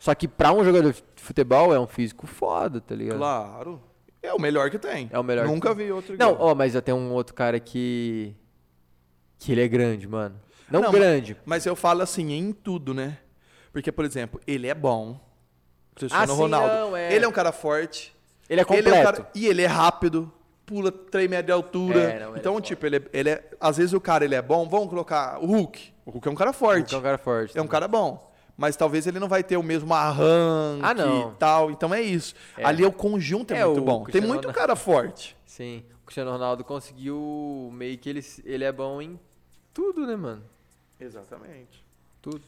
[0.00, 3.18] Só que pra um jogador de futebol é um físico foda, tá ligado?
[3.18, 3.78] Claro.
[4.22, 5.10] É o melhor que tem.
[5.12, 5.84] É o melhor que Nunca tem.
[5.86, 8.34] vi outro Não, ó, mas eu tenho um outro cara que.
[9.38, 10.36] Que ele é grande, mano.
[10.70, 11.36] Não, Não, grande.
[11.44, 13.18] Mas eu falo assim, em tudo, né?
[13.70, 15.20] Porque, por exemplo, ele é bom.
[15.94, 16.74] Cristiano Ah, sim, Ronaldo.
[16.74, 17.14] não, é.
[17.14, 18.14] Ele é um cara forte.
[18.48, 18.88] Ele é completo.
[18.88, 20.32] Ele é um cara, e ele é rápido.
[20.64, 22.00] Pula 3 metros de altura.
[22.00, 23.50] É, não, ele então, é tipo, ele é, ele é.
[23.60, 24.68] Às vezes o cara ele é bom.
[24.68, 25.92] Vamos colocar o Hulk.
[26.06, 26.94] O Hulk é um cara forte.
[26.94, 27.58] É um cara forte.
[27.58, 28.30] É um cara bom.
[28.56, 31.32] Mas talvez ele não vai ter o mesmo arranque Ah, não.
[31.32, 31.70] e tal.
[31.70, 32.34] Então é isso.
[32.56, 32.64] É.
[32.64, 34.04] Ali o conjunto é, É, muito bom.
[34.04, 35.36] Tem muito Ronaldo- cara forte.
[35.44, 35.82] Sim.
[36.02, 39.18] O Cristiano Ronaldo conseguiu meio que ele, ele é bom em
[39.74, 40.42] tudo, né, mano?
[41.00, 41.84] Exatamente.
[42.20, 42.40] Tudo.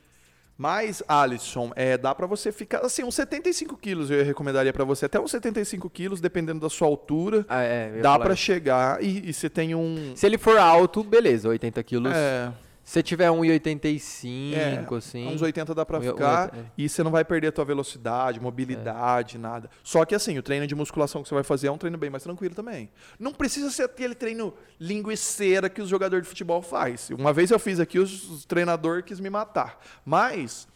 [0.57, 2.79] Mas, Alisson, é, dá pra você ficar.
[2.79, 5.07] Assim, uns 75 quilos eu recomendaria pra você.
[5.07, 7.45] Até uns 75 quilos, dependendo da sua altura.
[7.49, 8.01] Ah, é.
[8.01, 8.37] Dá isso.
[8.37, 10.13] chegar e, e você tem um.
[10.15, 12.13] Se ele for alto, beleza, 80 quilos.
[12.15, 12.53] É,
[12.85, 15.27] Se você tiver 1,85, é, assim.
[15.27, 16.55] uns 80 dá pra Um- ficar.
[16.55, 16.65] um- é.
[16.77, 19.71] E você não vai perder a tua velocidade, mobilidade, nada.
[19.83, 22.11] Só que assim, o treino de musculação que você vai fazer é um treino bem
[22.11, 22.91] mais tranquilo também.
[23.19, 27.09] Não precisa ser aquele treino linguiceira que os jogadores de futebol faz.
[27.11, 29.79] Uma vez eu fiz aqui, os treinador quis me matar.
[30.05, 30.69] Mas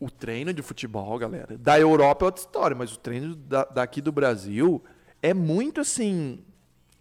[0.00, 4.00] o treino de futebol, galera, da Europa é outra história, mas o treino da- daqui
[4.02, 4.82] do Brasil
[5.22, 6.40] é muito assim.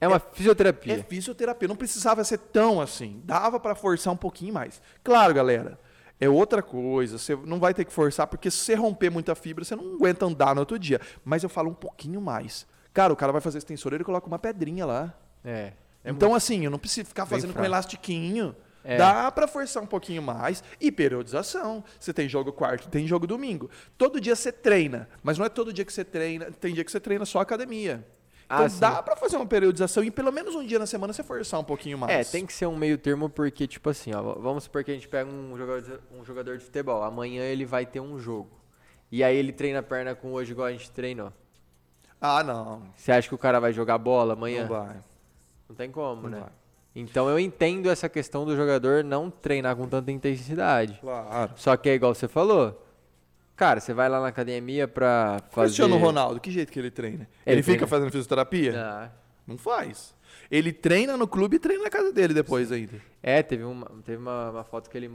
[0.04, 0.96] É uma fisioterapia.
[0.96, 3.22] É fisioterapia, não precisava ser tão assim.
[3.24, 4.82] Dava pra forçar um pouquinho mais.
[5.02, 5.80] Claro, galera,
[6.20, 7.18] é outra coisa.
[7.18, 10.26] Você não vai ter que forçar, porque se você romper muita fibra, você não aguenta
[10.26, 11.00] andar no outro dia.
[11.24, 12.68] Mas eu falo um pouquinho mais.
[12.94, 15.14] Cara, o cara vai fazer extensor, ele coloca uma pedrinha lá.
[15.42, 15.72] É.
[16.04, 17.68] é então, assim, eu não preciso ficar Bem fazendo com fraco.
[17.68, 18.54] elastiquinho.
[18.84, 18.98] É.
[18.98, 20.62] Dá pra forçar um pouquinho mais.
[20.82, 21.82] E periodização.
[21.98, 23.70] Você tem jogo quarto, tem jogo domingo.
[23.98, 25.08] Todo dia você treina.
[25.24, 26.52] Mas não é todo dia que você treina.
[26.52, 28.06] Tem dia que você treina só academia.
[28.54, 31.24] Então Ah, dá pra fazer uma periodização e pelo menos um dia na semana você
[31.24, 32.12] forçar um pouquinho mais.
[32.12, 34.94] É, tem que ser um meio termo porque, tipo assim, ó, vamos supor que a
[34.94, 38.52] gente pega um jogador, um jogador de futebol, amanhã ele vai ter um jogo.
[39.12, 41.32] E aí ele treina a perna com hoje igual a gente treinou.
[42.20, 42.84] Ah, não.
[42.96, 44.62] Você acha que o cara vai jogar bola amanhã?
[44.62, 44.98] Não vai.
[45.70, 46.40] Não tem como, Não né?
[46.40, 46.50] vai.
[46.96, 51.00] Então eu entendo essa questão do jogador não treinar com tanta intensidade.
[51.02, 51.52] Claro.
[51.56, 52.83] Só que é igual você falou.
[53.64, 55.68] Cara, você vai lá na academia pra fazer...
[55.68, 57.30] Cristiano Ronaldo, que jeito que ele treina?
[57.46, 58.74] Ele Ele, fica treina- fazendo fisioterapia?
[58.78, 59.10] Ah,
[59.48, 60.14] Não faz.
[60.52, 62.94] Ele treina no clube e treina na casa dele depois ainda.
[63.22, 65.10] É, teve uma, teve uma, uma foto que ele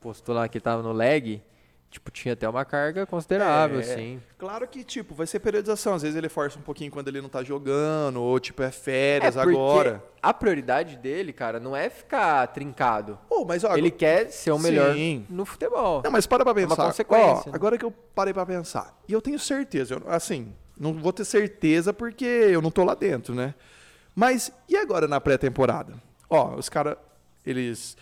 [0.00, 1.42] postou lá que tava no leg.
[1.90, 3.82] Tipo, tinha até uma carga considerável, É.
[3.82, 4.20] assim.
[4.36, 5.94] Claro que, tipo, vai ser periodização.
[5.94, 9.36] Às vezes ele força um pouquinho quando ele não tá jogando, ou, tipo, é férias
[9.36, 10.04] É, agora.
[10.22, 13.18] A prioridade dele, cara, não é ficar trincado.
[13.26, 15.24] Pô, mas ó, Ele quer ser o melhor Sim.
[15.30, 16.02] no futebol.
[16.04, 16.84] Não, mas para pra É uma pensar.
[16.88, 17.52] consequência, Ó, né?
[17.54, 18.94] agora que eu parei pra pensar.
[19.08, 22.94] E eu tenho certeza, eu- assim, não vou ter certeza porque eu não tô lá
[22.94, 23.54] dentro, né?
[24.14, 25.94] Mas e agora na pré-temporada?
[26.28, 26.96] Ó, os caras,
[27.46, 27.96] eles.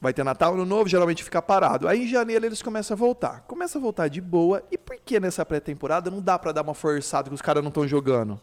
[0.00, 1.88] Vai ter Natal, Ano Novo, geralmente fica parado.
[1.88, 3.40] Aí em janeiro eles começam a voltar.
[3.48, 4.62] Começa a voltar de boa.
[4.70, 7.68] E por que nessa pré-temporada não dá pra dar uma forçada que os caras não
[7.68, 8.40] estão jogando?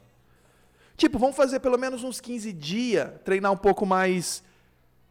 [0.98, 4.44] Tipo, vamos fazer pelo menos uns 15 dias, treinar um pouco mais,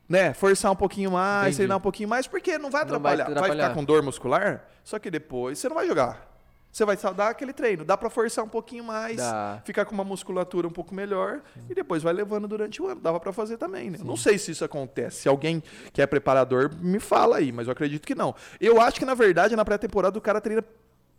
[0.09, 0.35] né?
[0.35, 1.57] Forçar um pouquinho mais, Entendi.
[1.57, 3.41] treinar um pouquinho mais, porque não vai Não vai atrapalhar.
[3.41, 6.34] Vai, ficar com dor muscular, só que depois você não vai jogar.
[6.75, 7.85] Você vai dar aquele treino.
[7.85, 9.63] Dá pra forçar um pouquinho mais, Dá.
[9.65, 13.01] ficar com uma musculatura um pouco melhor e depois vai levando durante o ano.
[13.01, 13.99] Dava pra fazer também, né?
[14.03, 15.19] Não sei se isso acontece.
[15.23, 18.35] Se alguém que é preparador me fala aí, mas eu acredito que não.
[18.61, 20.65] Eu acho que na verdade na pré-temporada o cara treina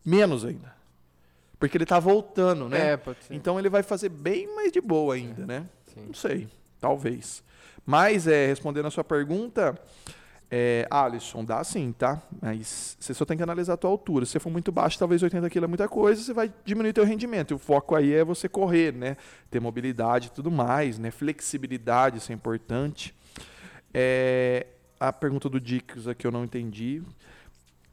[0.05, 0.75] menos ainda.
[1.57, 2.91] Porque ele tá voltando, né?
[2.91, 3.33] É, pode ser.
[3.33, 5.65] Então ele vai fazer bem mais de boa ainda, né?
[5.93, 6.07] Sim.
[6.07, 6.49] Não sei,
[6.81, 7.41] talvez.
[7.85, 9.79] Mas, é, respondendo a sua pergunta,
[10.49, 12.21] é, Alisson, dá sim, tá?
[12.41, 14.25] Mas você só tem que analisar a tua altura.
[14.25, 17.03] Se você for muito baixo, talvez 80 kg é muita coisa, você vai diminuir teu
[17.03, 17.51] rendimento.
[17.51, 19.17] E o foco aí é você correr, né?
[19.49, 21.11] Ter mobilidade e tudo mais, né?
[21.11, 23.13] Flexibilidade, isso é importante.
[23.93, 24.67] É,
[24.99, 27.01] a pergunta do Dix aqui eu não entendi.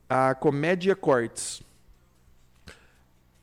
[0.09, 1.63] A comédia cortes.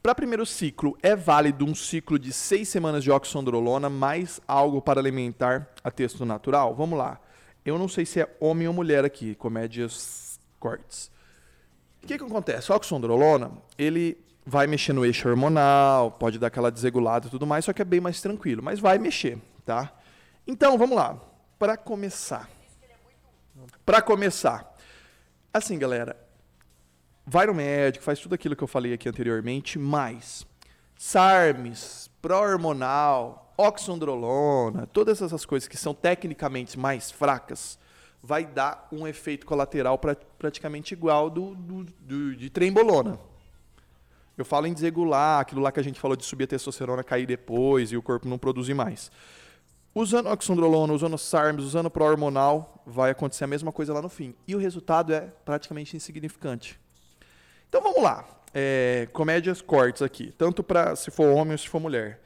[0.01, 4.99] Para primeiro ciclo, é válido um ciclo de seis semanas de oxandrolona mais algo para
[4.99, 6.73] alimentar a texto natural?
[6.73, 7.19] Vamos lá.
[7.65, 11.11] Eu não sei se é homem ou mulher aqui, comédias cortes.
[12.03, 12.71] O que, que acontece?
[12.71, 17.65] O oxandrolona, ele vai mexer no eixo hormonal, pode dar aquela desregulada e tudo mais,
[17.65, 19.93] só que é bem mais tranquilo, mas vai mexer, tá?
[20.47, 21.19] Então, vamos lá.
[21.59, 22.49] Para começar.
[23.85, 24.75] Para começar.
[25.53, 26.15] Assim, galera,
[27.25, 30.47] vai no médico, faz tudo aquilo que eu falei aqui anteriormente, mas
[30.97, 37.77] SARMs, pró-hormonal, oxandrolona, todas essas coisas que são tecnicamente mais fracas,
[38.23, 43.19] vai dar um efeito colateral pra, praticamente igual do, do, do, de trembolona.
[44.37, 47.25] Eu falo em desregular, aquilo lá que a gente falou de subir a testosterona, cair
[47.25, 49.11] depois e o corpo não produzir mais.
[49.93, 54.33] Usando oxandrolona, usando SARMs, usando pró-hormonal, vai acontecer a mesma coisa lá no fim.
[54.47, 56.79] E o resultado é praticamente insignificante.
[57.67, 58.25] Então vamos lá.
[58.53, 62.21] É, comédias cortes aqui, tanto para se for homem ou se for mulher.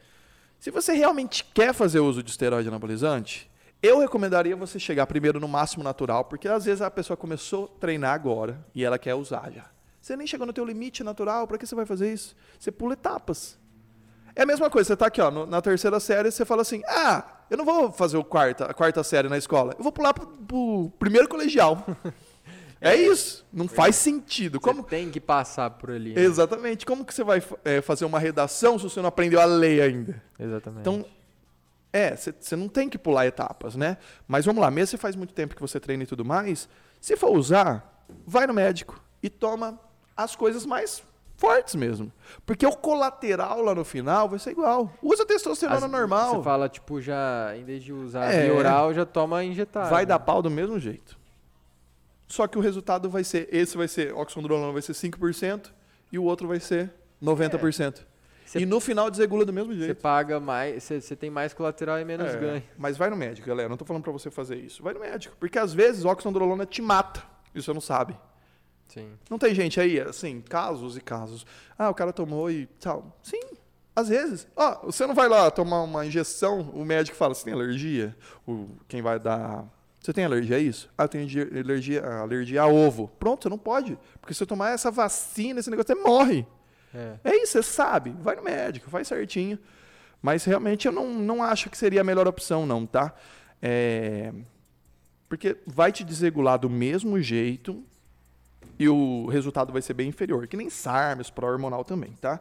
[0.64, 3.50] Se você realmente quer fazer uso de esteroide anabolizante,
[3.82, 7.78] eu recomendaria você chegar primeiro no máximo natural, porque às vezes a pessoa começou a
[7.78, 9.66] treinar agora e ela quer usar já.
[10.00, 12.34] Você nem chegou no teu limite natural, para que você vai fazer isso?
[12.58, 13.58] Você pula etapas.
[14.34, 16.80] É a mesma coisa, você está aqui ó, no, na terceira série, você fala assim,
[16.88, 20.14] ah, eu não vou fazer o quarta, a quarta série na escola, eu vou pular
[20.14, 21.84] pro, pro primeiro colegial.
[22.84, 24.60] é isso, não faz sentido.
[24.60, 26.14] Como você tem que passar por ali.
[26.14, 26.22] Né?
[26.22, 26.84] Exatamente.
[26.84, 30.22] Como que você vai é, fazer uma redação se você não aprendeu a ler ainda?
[30.38, 30.80] Exatamente.
[30.80, 31.04] Então,
[31.92, 33.96] é, você não tem que pular etapas, né?
[34.26, 36.68] Mas vamos lá, mesmo se faz muito tempo que você treina e tudo mais,
[37.00, 39.78] se for usar, vai no médico e toma
[40.16, 41.02] as coisas mais
[41.36, 42.12] fortes mesmo.
[42.44, 44.92] Porque o colateral lá no final vai ser igual.
[45.02, 46.36] Usa testosterona As, normal.
[46.36, 49.90] Você fala, tipo, já, em vez de usar é, oral, já toma injetado.
[49.90, 50.06] Vai né?
[50.06, 51.18] dar pau do mesmo jeito.
[52.34, 55.70] Só que o resultado vai ser, esse vai ser, oxandrolona vai ser 5%
[56.10, 56.92] e o outro vai ser
[57.22, 58.00] 90%.
[58.00, 58.14] É.
[58.44, 59.86] Cê, e no final desregula do mesmo jeito.
[59.86, 62.62] Você paga mais, você tem mais colateral e menos é, ganho.
[62.76, 63.68] Mas vai no médico, galera.
[63.68, 64.82] Não tô falando para você fazer isso.
[64.82, 65.36] Vai no médico.
[65.38, 67.22] Porque às vezes oxandrolona te mata.
[67.54, 68.18] E você não sabe.
[68.88, 69.12] Sim.
[69.30, 71.46] Não tem gente aí, assim, casos e casos.
[71.78, 73.16] Ah, o cara tomou e tal.
[73.22, 73.42] Sim,
[73.94, 74.48] às vezes.
[74.56, 78.16] Ó, oh, você não vai lá tomar uma injeção, o médico fala, você tem alergia?
[78.44, 79.72] O, quem vai dar...
[80.04, 80.90] Você tem alergia a isso?
[80.98, 81.26] Ah, eu tenho
[81.58, 83.08] alergia, alergia a ovo.
[83.18, 83.98] Pronto, você não pode.
[84.20, 86.46] Porque se você tomar essa vacina, esse negócio, você morre.
[86.94, 87.14] É.
[87.24, 88.14] é isso, você sabe.
[88.20, 89.58] Vai no médico, faz certinho.
[90.20, 93.14] Mas realmente eu não, não acho que seria a melhor opção, não, tá?
[93.62, 94.30] É...
[95.26, 97.82] Porque vai te desregular do mesmo jeito
[98.78, 102.40] e o resultado vai ser bem inferior, que nem SARMs, pró-hormonal também, tá?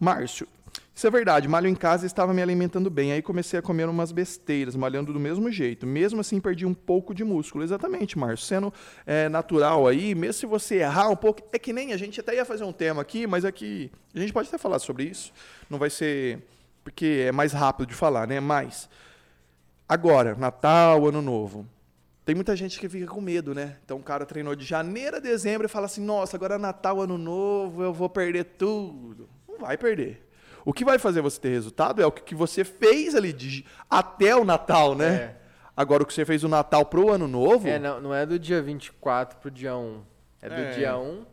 [0.00, 0.48] Márcio,
[0.94, 4.12] isso é verdade, malho em casa estava me alimentando bem, aí comecei a comer umas
[4.12, 5.84] besteiras, malhando do mesmo jeito.
[5.84, 7.64] Mesmo assim, perdi um pouco de músculo.
[7.64, 8.46] Exatamente, Márcio.
[8.46, 8.72] Sendo
[9.04, 12.36] é, natural aí, mesmo se você errar um pouco, é que nem a gente até
[12.36, 15.32] ia fazer um tema aqui, mas é que a gente pode até falar sobre isso.
[15.68, 16.40] Não vai ser.
[16.84, 18.38] Porque é mais rápido de falar, né?
[18.38, 18.88] Mas.
[19.88, 21.66] Agora, Natal, Ano Novo.
[22.24, 23.76] Tem muita gente que fica com medo, né?
[23.84, 27.00] Então o cara treinou de janeiro a dezembro e fala assim: nossa, agora é Natal,
[27.00, 29.28] Ano Novo, eu vou perder tudo.
[29.48, 30.24] Não vai perder.
[30.64, 34.34] O que vai fazer você ter resultado é o que você fez ali de, até
[34.34, 35.14] o Natal, né?
[35.14, 35.36] É.
[35.76, 37.66] Agora, o que você fez do Natal pro Ano Novo.
[37.68, 40.02] É, não, não é do dia 24 pro dia 1.
[40.40, 40.70] É do é.
[40.72, 41.26] dia 1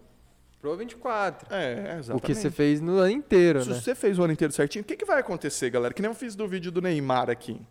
[0.59, 1.53] pro 24.
[1.53, 2.11] É, exatamente.
[2.11, 3.75] O que você fez no ano inteiro, Se né?
[3.75, 5.93] Se você fez o ano inteiro certinho, o que, que vai acontecer, galera?
[5.93, 7.61] Que nem eu fiz do vídeo do Neymar aqui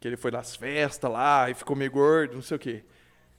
[0.00, 2.84] que ele foi nas festas lá e ficou meio gordo, não sei o quê.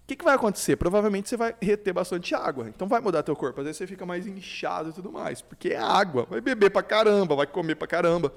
[0.07, 0.77] O que, que vai acontecer?
[0.77, 2.69] Provavelmente você vai reter bastante água.
[2.69, 3.59] Então vai mudar teu corpo.
[3.59, 5.41] Às vezes você fica mais inchado e tudo mais.
[5.41, 6.25] Porque é água.
[6.29, 8.31] Vai beber pra caramba, vai comer pra caramba.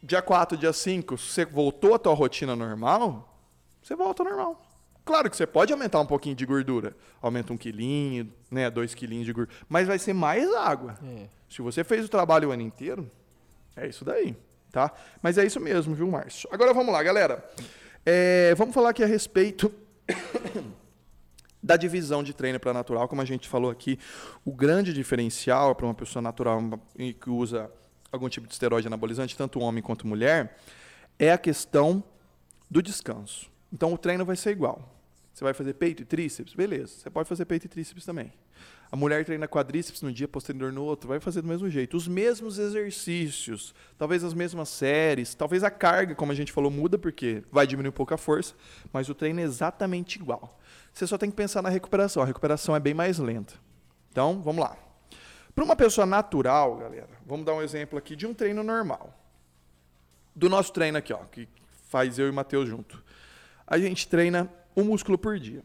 [0.00, 3.36] Dia 4, dia 5, se você voltou à tua rotina normal,
[3.82, 4.62] você volta ao normal.
[5.04, 6.96] Claro que você pode aumentar um pouquinho de gordura.
[7.20, 9.58] Aumenta um quilinho, né, dois quilinhos de gordura.
[9.68, 10.96] Mas vai ser mais água.
[11.04, 11.26] É.
[11.48, 13.10] Se você fez o trabalho o ano inteiro,
[13.76, 14.36] é isso daí
[14.70, 14.92] tá?
[15.22, 16.48] Mas é isso mesmo, viu, Márcio?
[16.52, 17.44] Agora vamos lá, galera.
[18.06, 19.72] É, vamos falar aqui a respeito
[21.62, 23.98] da divisão de treino para natural, como a gente falou aqui.
[24.44, 26.60] O grande diferencial para uma pessoa natural
[26.96, 27.70] que usa
[28.10, 30.56] algum tipo de esteroide anabolizante, tanto homem quanto mulher,
[31.18, 32.02] é a questão
[32.70, 33.50] do descanso.
[33.72, 34.99] Então o treino vai ser igual.
[35.40, 36.52] Você vai fazer peito e tríceps?
[36.52, 36.98] Beleza.
[36.98, 38.30] Você pode fazer peito e tríceps também.
[38.92, 41.96] A mulher treina quadríceps no dia, posterior no outro, vai fazer do mesmo jeito.
[41.96, 46.98] Os mesmos exercícios, talvez as mesmas séries, talvez a carga, como a gente falou, muda
[46.98, 48.54] porque vai diminuir um pouco a força,
[48.92, 50.60] mas o treino é exatamente igual.
[50.92, 52.22] Você só tem que pensar na recuperação.
[52.22, 53.54] A recuperação é bem mais lenta.
[54.10, 54.76] Então, vamos lá.
[55.54, 59.18] Para uma pessoa natural, galera, vamos dar um exemplo aqui de um treino normal.
[60.36, 61.48] Do nosso treino aqui, ó, que
[61.88, 63.02] faz eu e o Matheus junto.
[63.66, 65.62] A gente treina um músculo por dia.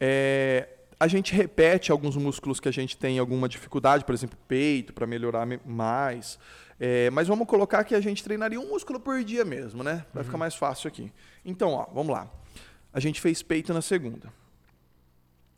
[0.00, 4.92] É, a gente repete alguns músculos que a gente tem alguma dificuldade, por exemplo, peito,
[4.92, 6.38] para melhorar mais.
[6.78, 10.04] É, mas vamos colocar que a gente treinaria um músculo por dia mesmo, né?
[10.12, 10.24] Vai uhum.
[10.24, 11.12] ficar mais fácil aqui.
[11.44, 12.30] Então, ó, vamos lá.
[12.92, 14.32] A gente fez peito na segunda.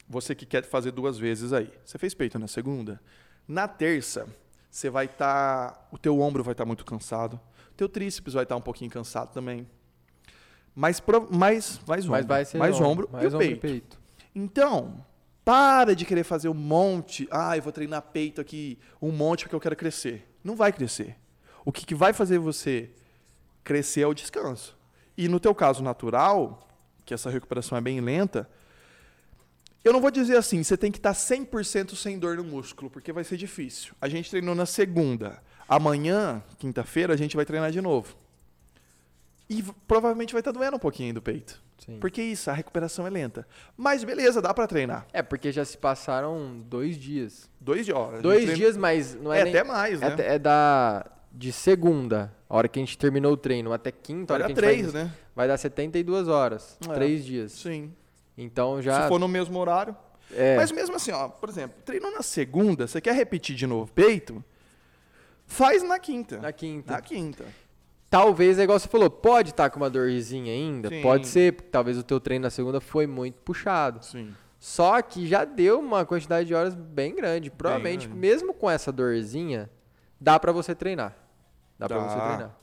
[0.09, 1.71] Você que quer fazer duas vezes aí.
[1.85, 3.01] Você fez peito na segunda.
[3.47, 4.27] Na terça,
[4.71, 5.71] você vai estar.
[5.73, 7.41] Tá, o teu ombro vai estar tá muito cansado.
[7.71, 9.67] O teu tríceps vai estar tá um pouquinho cansado também.
[10.75, 12.29] Mais, mais, mais ombro.
[12.29, 13.61] Mais, mais ombro, mais e o peito.
[13.61, 14.01] peito.
[14.35, 15.05] Então,
[15.49, 17.27] Para de querer fazer um monte.
[17.31, 20.29] Ah, eu vou treinar peito aqui um monte porque eu quero crescer.
[20.45, 21.17] Não vai crescer.
[21.65, 22.91] O que, que vai fazer você
[23.65, 24.77] crescer é o descanso.
[25.17, 26.69] E no teu caso natural,
[27.03, 28.47] que essa recuperação é bem lenta,
[29.83, 33.11] eu não vou dizer assim, você tem que estar 100% sem dor no músculo, porque
[33.11, 33.95] vai ser difícil.
[34.03, 35.43] A gente treinou na segunda.
[35.67, 38.15] Amanhã, quinta-feira, a gente vai treinar de novo.
[39.49, 41.63] E provavelmente vai estar doendo um pouquinho do peito.
[41.79, 41.99] Sim.
[42.01, 43.47] Porque isso, a recuperação é lenta.
[43.77, 45.07] Mas beleza, dá pra treinar.
[45.13, 47.49] É, porque já se passaram dois dias.
[47.61, 47.97] Dois dias.
[47.97, 49.55] ó, Dois treina- dias, mas não é, É nem...
[49.57, 50.15] até mais, né?
[50.19, 51.07] É, é da...
[51.31, 54.53] De segunda, a hora que a gente terminou o treino, até quinta, a hora que
[54.53, 55.15] a gente três, vai, né?
[55.37, 56.77] vai dar 72 horas.
[56.89, 56.93] É.
[56.95, 57.53] Três dias.
[57.53, 57.93] Sim.
[58.37, 59.03] Então já...
[59.03, 59.95] Se for no mesmo horário.
[60.35, 63.93] é, Mas mesmo assim, ó, por exemplo, treinou na segunda, você quer repetir de novo
[63.93, 64.43] peito?
[65.47, 66.39] Faz na quinta.
[66.39, 66.93] na quinta.
[66.95, 67.45] Na quinta.
[68.11, 70.89] Talvez, é igual você falou, pode estar com uma dorzinha ainda?
[70.89, 71.03] Sim.
[71.03, 74.03] Pode ser, porque talvez o teu treino na segunda foi muito puxado.
[74.05, 74.35] Sim.
[74.59, 77.51] Só que já deu uma quantidade de horas bem grande.
[77.51, 78.19] Provavelmente, grande.
[78.21, 79.71] mesmo com essa dorzinha,
[80.21, 81.15] dá pra você treinar.
[81.79, 82.09] Dá, pra Dá.
[82.09, 82.57] você treinar,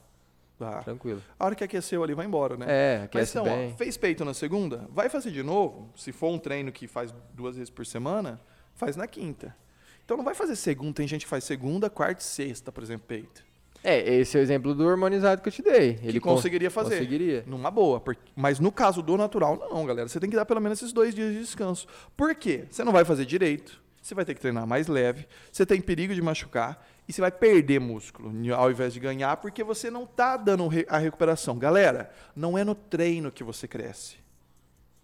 [0.58, 0.80] Tá.
[0.84, 1.22] tranquilo.
[1.40, 2.66] A hora que aqueceu ali, vai embora, né?
[2.68, 3.76] É, Mas aquece então, ó, bem.
[3.78, 5.90] fez peito na segunda, vai fazer de novo.
[5.96, 8.42] Se for um treino que faz duas vezes por semana,
[8.74, 9.56] faz na quinta.
[10.04, 13.06] Então não vai fazer segunda, tem gente que faz segunda, quarta e sexta, por exemplo,
[13.08, 13.44] peito.
[13.86, 16.00] É, esse é o exemplo do harmonizado que eu te dei.
[16.04, 16.96] Ele con- conseguiria fazer.
[16.98, 17.44] Conseguiria.
[17.46, 18.00] Numa boa.
[18.00, 20.08] por- Mas no caso do natural, não, galera.
[20.08, 21.88] Você tem que dar pelo menos esses dois dias de descanso.
[22.18, 22.66] Por quê?
[22.70, 26.14] Você não vai fazer direito, você vai ter que treinar mais leve, você tem perigo
[26.16, 30.36] de machucar e você vai perder músculo ao invés de ganhar porque você não está
[30.38, 31.58] dando a recuperação.
[31.60, 34.16] Galera, não é no treino que você cresce.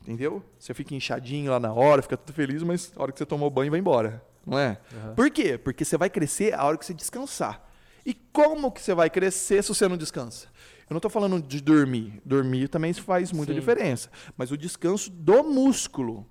[0.01, 0.43] Entendeu?
[0.57, 3.49] Você fica inchadinho lá na hora, fica tudo feliz, mas a hora que você tomou
[3.51, 4.23] banho vai embora.
[4.43, 4.79] Não é?
[4.95, 5.13] Aham.
[5.13, 5.59] Por quê?
[5.59, 7.69] Porque você vai crescer a hora que você descansar.
[8.06, 10.47] E como que você vai crescer se você não descansa?
[10.89, 12.22] Eu não estou falando de dormir.
[12.26, 13.60] Dormir também faz muita Sim.
[13.60, 14.10] diferença.
[14.36, 16.26] Mas o descanso do músculo.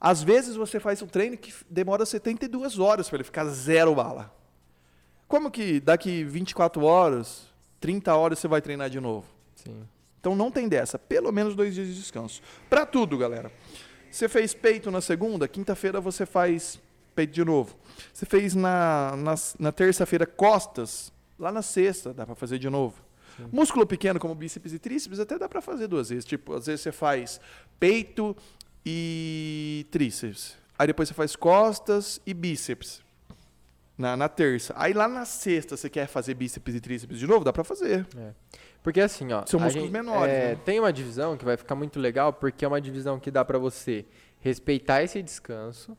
[0.00, 4.34] Às vezes você faz um treino que demora 72 horas para ele ficar zero bala.
[5.26, 7.46] Como que daqui 24 horas,
[7.80, 9.26] 30 horas você vai treinar de novo?
[9.54, 9.86] Sim.
[10.18, 10.98] Então não tem dessa.
[10.98, 12.42] Pelo menos dois dias de descanso.
[12.68, 13.52] Para tudo, galera.
[14.10, 16.80] Você fez peito na segunda, quinta-feira você faz
[17.18, 17.76] peito de novo.
[18.14, 22.94] Você fez na, na, na terça-feira costas, lá na sexta dá para fazer de novo.
[23.52, 26.24] Músculo pequeno como bíceps e tríceps até dá para fazer duas vezes.
[26.24, 27.40] Tipo, às vezes você faz
[27.78, 28.36] peito
[28.86, 30.56] e tríceps.
[30.78, 33.02] Aí depois você faz costas e bíceps.
[33.96, 34.72] Na, na terça.
[34.76, 37.44] Aí lá na sexta você quer fazer bíceps e tríceps de novo?
[37.44, 38.06] Dá para fazer.
[38.82, 39.44] Porque assim, ó.
[39.44, 40.60] São músculos gente- menores, é, né?
[40.64, 43.58] Tem uma divisão que vai ficar muito legal, porque é uma divisão que dá pra
[43.58, 44.04] você
[44.40, 45.96] respeitar esse descanso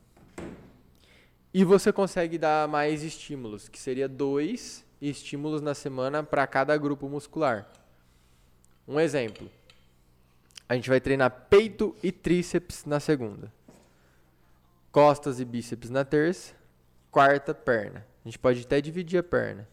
[1.54, 7.08] e você consegue dar mais estímulos, que seria dois estímulos na semana para cada grupo
[7.10, 7.70] muscular.
[8.88, 9.50] Um exemplo.
[10.68, 13.52] A gente vai treinar peito e tríceps na segunda.
[14.91, 16.54] Costas e bíceps na terça.
[17.12, 18.06] Quarta, perna.
[18.24, 19.68] A gente pode até dividir a perna.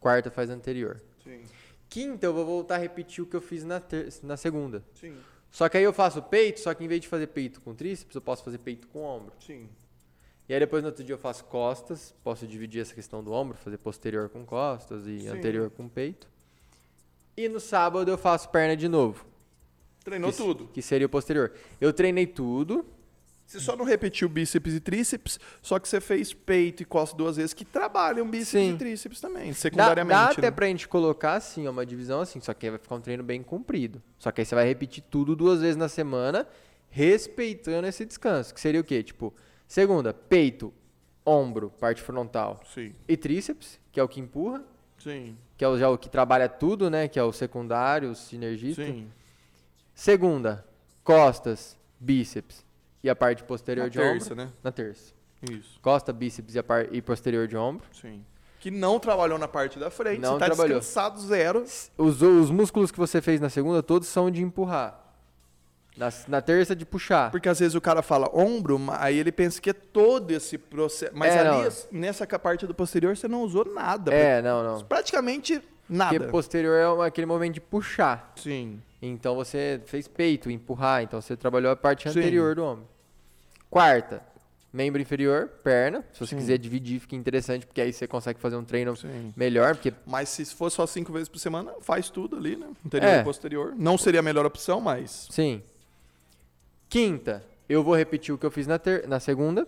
[0.00, 1.00] Quarta faz anterior.
[1.24, 1.42] Sim,
[1.88, 4.82] Quinta, eu vou voltar a repetir o que eu fiz na, ter- na segunda.
[4.94, 5.16] sim,
[5.50, 8.14] Só que aí eu faço peito, só que em vez de fazer peito com tríceps,
[8.14, 9.32] eu posso fazer peito com ombro.
[9.40, 9.68] sim.
[10.48, 13.58] E aí depois no outro dia eu faço costas, posso dividir essa questão do ombro,
[13.58, 15.28] fazer posterior com costas e Sim.
[15.28, 16.26] anterior com peito.
[17.36, 19.26] E no sábado eu faço perna de novo.
[20.02, 20.68] Treinou que, tudo.
[20.72, 21.52] Que seria o posterior.
[21.80, 22.86] Eu treinei tudo.
[23.46, 27.36] Você só não repetiu bíceps e tríceps, só que você fez peito e costas duas
[27.36, 28.74] vezes, que trabalham bíceps Sim.
[28.74, 30.18] e tríceps também, Dá, secundariamente.
[30.18, 30.50] dá até né?
[30.50, 33.42] pra gente colocar assim, uma divisão assim, só que aí vai ficar um treino bem
[33.42, 34.02] comprido.
[34.18, 36.46] Só que aí você vai repetir tudo duas vezes na semana,
[36.90, 38.52] respeitando esse descanso.
[38.52, 39.02] Que seria o quê?
[39.02, 39.32] Tipo,
[39.68, 40.72] segunda, peito,
[41.24, 44.64] ombro, parte frontal Sim, e tríceps, que é o que empurra,
[44.98, 47.06] sim, que é o, já o que trabalha tudo, né?
[47.06, 48.84] Que é o secundário, o sinergista.
[48.84, 49.08] sim.
[49.94, 50.64] Segunda,
[51.02, 52.64] costas, bíceps
[53.02, 54.44] e a parte posterior Na de terça, ombro.
[54.46, 54.52] né?
[54.62, 55.12] Na terça.
[55.50, 57.86] Isso, Costa, bíceps e, a par e posterior de ombro.
[57.92, 58.24] sim.
[58.60, 60.80] Que não trabalhou na parte da frente, Não você tá trabalhou.
[60.80, 61.62] descansado zero.
[61.96, 65.07] Os, os músculos que você fez na segunda, todos são de empurrar.
[65.98, 67.30] Na, na terça, de puxar.
[67.30, 71.12] Porque às vezes o cara fala ombro, aí ele pensa que é todo esse processo.
[71.14, 72.00] Mas É, ali, não.
[72.00, 74.14] nessa parte do posterior, você não usou nada.
[74.14, 74.84] É, não, não.
[74.84, 75.72] Praticamente Porque
[76.18, 76.28] nada.
[76.28, 78.32] posterior é aquele momento de puxar.
[78.36, 81.02] Sim, Então você fez peito, empurrar.
[81.02, 82.18] Então você trabalhou a parte Sim.
[82.18, 82.86] anterior do ombro.
[83.70, 84.22] Quarta,
[84.72, 86.04] membro inferior, perna.
[86.12, 86.36] Se você Sim.
[86.36, 89.32] quiser dividir, fica interessante, porque aí você consegue fazer um treino sim.
[89.36, 89.74] melhor.
[89.74, 92.68] Porque Mas se for só cinco vezes por semana, faz tudo ali, né?
[92.84, 93.20] Interior É.
[93.20, 93.74] e posterior.
[93.76, 95.26] Não seria a melhor opção, mas.
[95.30, 95.62] Sim.
[96.88, 99.66] Quinta, eu vou repetir o que eu fiz na, ter na segunda.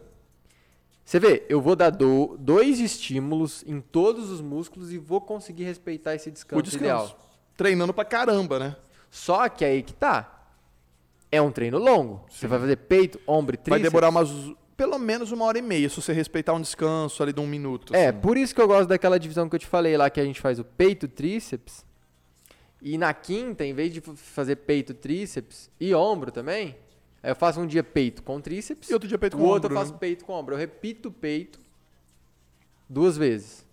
[1.04, 5.64] Você vê, eu vou dar do- dois estímulos em todos os músculos e vou conseguir
[5.64, 6.84] respeitar esse descanso, o descanso.
[6.84, 7.18] ideal.
[7.56, 8.76] Treinando pra caramba, né?
[9.10, 10.36] Só que aí que tá.
[11.32, 12.24] é um treino longo.
[12.30, 13.70] Você vai fazer peito, ombro e tríceps.
[13.70, 14.30] Vai demorar umas,
[14.76, 17.94] pelo menos uma hora e meia, se você respeitar um descanso ali de um minuto.
[17.94, 18.18] É, assim.
[18.20, 20.40] por isso que eu gosto daquela divisão que eu te falei lá, que a gente
[20.40, 21.84] faz o peito, tríceps.
[22.80, 26.76] E na quinta, em vez de fazer peito, tríceps e ombro também,
[27.22, 28.88] eu faço um dia peito com tríceps.
[28.90, 29.98] E outro dia peito o com outro ombro, eu faço né?
[29.98, 30.54] peito com ombro.
[30.54, 31.58] Eu repito o peito
[32.88, 33.66] duas vezes.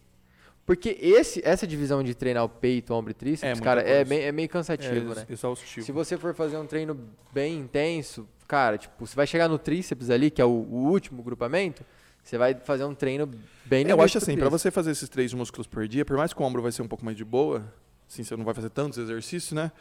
[0.66, 4.20] Porque esse, essa divisão de treinar o peito, ombro e tríceps, É cara, é, bem-
[4.24, 5.26] é meio cansativo, né?
[5.30, 5.86] Exaustivo.
[5.86, 7.00] Se você for fazer um treino
[7.32, 11.24] bem intenso, cara, tipo, você vai chegar no tríceps ali, que é o, o último
[11.24, 11.86] grupamento,
[12.22, 13.32] você vai fazer um treino
[13.64, 14.62] bem Eu acho assim, pra tríceps.
[14.62, 16.88] você fazer esses três músculos por dia, por mais que o ombro vai ser um
[16.88, 17.74] pouco mais de boa,
[18.10, 19.72] assim, você não vai fazer tantos exercícios, né?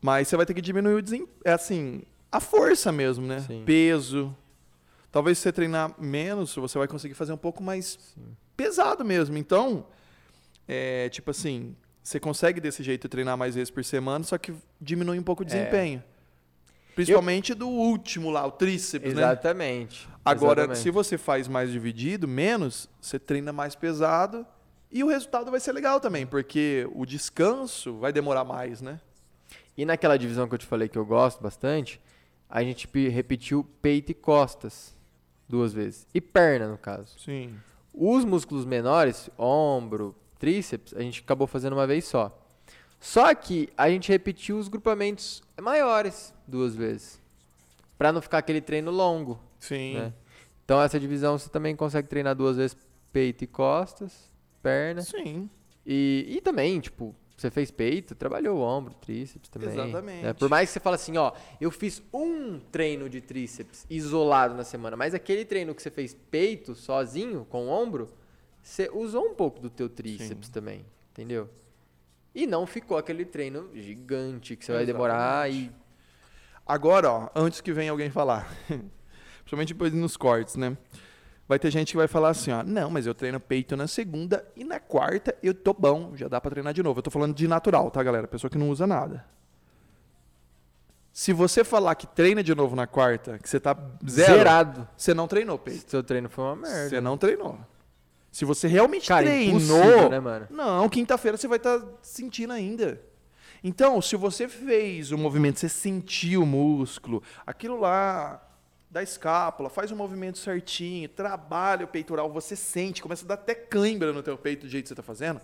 [0.00, 3.40] Mas você vai ter que diminuir o desempenho, é assim, a força mesmo, né?
[3.40, 3.62] Sim.
[3.64, 4.34] Peso.
[5.10, 7.98] Talvez se você treinar menos, você vai conseguir fazer um pouco mais
[8.56, 9.38] pesado mesmo.
[9.38, 9.86] Então,
[10.66, 15.18] é tipo assim, você consegue desse jeito treinar mais vezes por semana, só que diminui
[15.18, 15.48] um pouco o É.
[15.48, 16.02] desempenho.
[16.94, 19.22] Principalmente do último lá, o tríceps, né?
[19.22, 20.08] Exatamente.
[20.24, 20.82] Agora, exatamente.
[20.82, 24.44] se você faz mais dividido, menos, você treina mais pesado
[24.90, 29.00] e o resultado vai ser legal também, porque o descanso vai demorar mais, né?
[29.76, 32.00] E naquela divisão que eu te falei que eu gosto bastante,
[32.48, 34.96] a gente repetiu peito e costas
[35.48, 36.06] duas vezes.
[36.14, 37.18] E perna, no caso.
[37.18, 37.54] Sim.
[37.92, 42.36] Os músculos menores, ombro, tríceps, a gente acabou fazendo uma vez só.
[43.00, 47.20] Só que a gente repetiu os grupamentos maiores duas vezes.
[47.96, 49.40] Pra não ficar aquele treino longo.
[49.58, 49.94] Sim.
[49.94, 50.12] né?
[50.64, 52.76] Então essa divisão você também consegue treinar duas vezes
[53.12, 54.30] peito e costas,
[54.62, 55.02] perna.
[55.02, 55.48] Sim.
[55.84, 59.68] E, e também, tipo, você fez peito, trabalhou o ombro, tríceps também.
[59.68, 60.24] Exatamente.
[60.24, 60.32] né?
[60.32, 64.64] Por mais que você fale assim, ó, eu fiz um treino de tríceps isolado na
[64.64, 68.10] semana, mas aquele treino que você fez peito sozinho, com o ombro,
[68.60, 71.48] você usou um pouco do teu tríceps também, entendeu?
[72.34, 75.70] E não ficou aquele treino gigante que você vai demorar e...
[76.66, 78.52] Agora, ó, antes que venha alguém falar,
[79.40, 80.76] principalmente depois nos cortes, né?
[81.48, 84.46] Vai ter gente que vai falar assim, ó, não, mas eu treino peito na segunda
[84.54, 86.98] e na quarta eu tô bom, já dá pra treinar de novo.
[86.98, 88.28] Eu tô falando de natural, tá, galera?
[88.28, 89.24] Pessoa que não usa nada.
[91.10, 93.76] Se você falar que treina de novo na quarta, que você tá
[94.08, 94.88] zero, Zerado.
[94.96, 95.90] você não treinou peito.
[95.90, 96.90] Seu treino foi uma merda.
[96.90, 97.58] Você não treinou.
[98.30, 100.46] Se você realmente Cara, treinou, né, mano?
[100.50, 103.00] não, quinta-feira você vai estar sentindo ainda.
[103.64, 108.40] Então, se você fez o movimento, você sentiu o músculo, aquilo lá
[108.90, 113.54] da escápula, faz o movimento certinho, trabalha o peitoral, você sente, começa a dar até
[113.54, 115.40] cãibra no teu peito do jeito que você tá fazendo.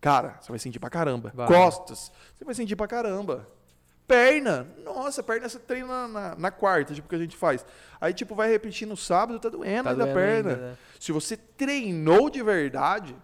[0.00, 1.32] Cara, você vai sentir pra caramba.
[1.34, 1.46] Vai.
[1.48, 3.48] Costas, você vai sentir pra caramba.
[4.06, 7.66] Perna, nossa, perna você treina na, na, na quarta, tipo, que a gente faz.
[8.00, 10.50] Aí, tipo, vai repetir no sábado, tá doendo Tá ainda a perna.
[10.50, 10.76] ainda, né?
[11.00, 13.16] Se você treinou de verdade,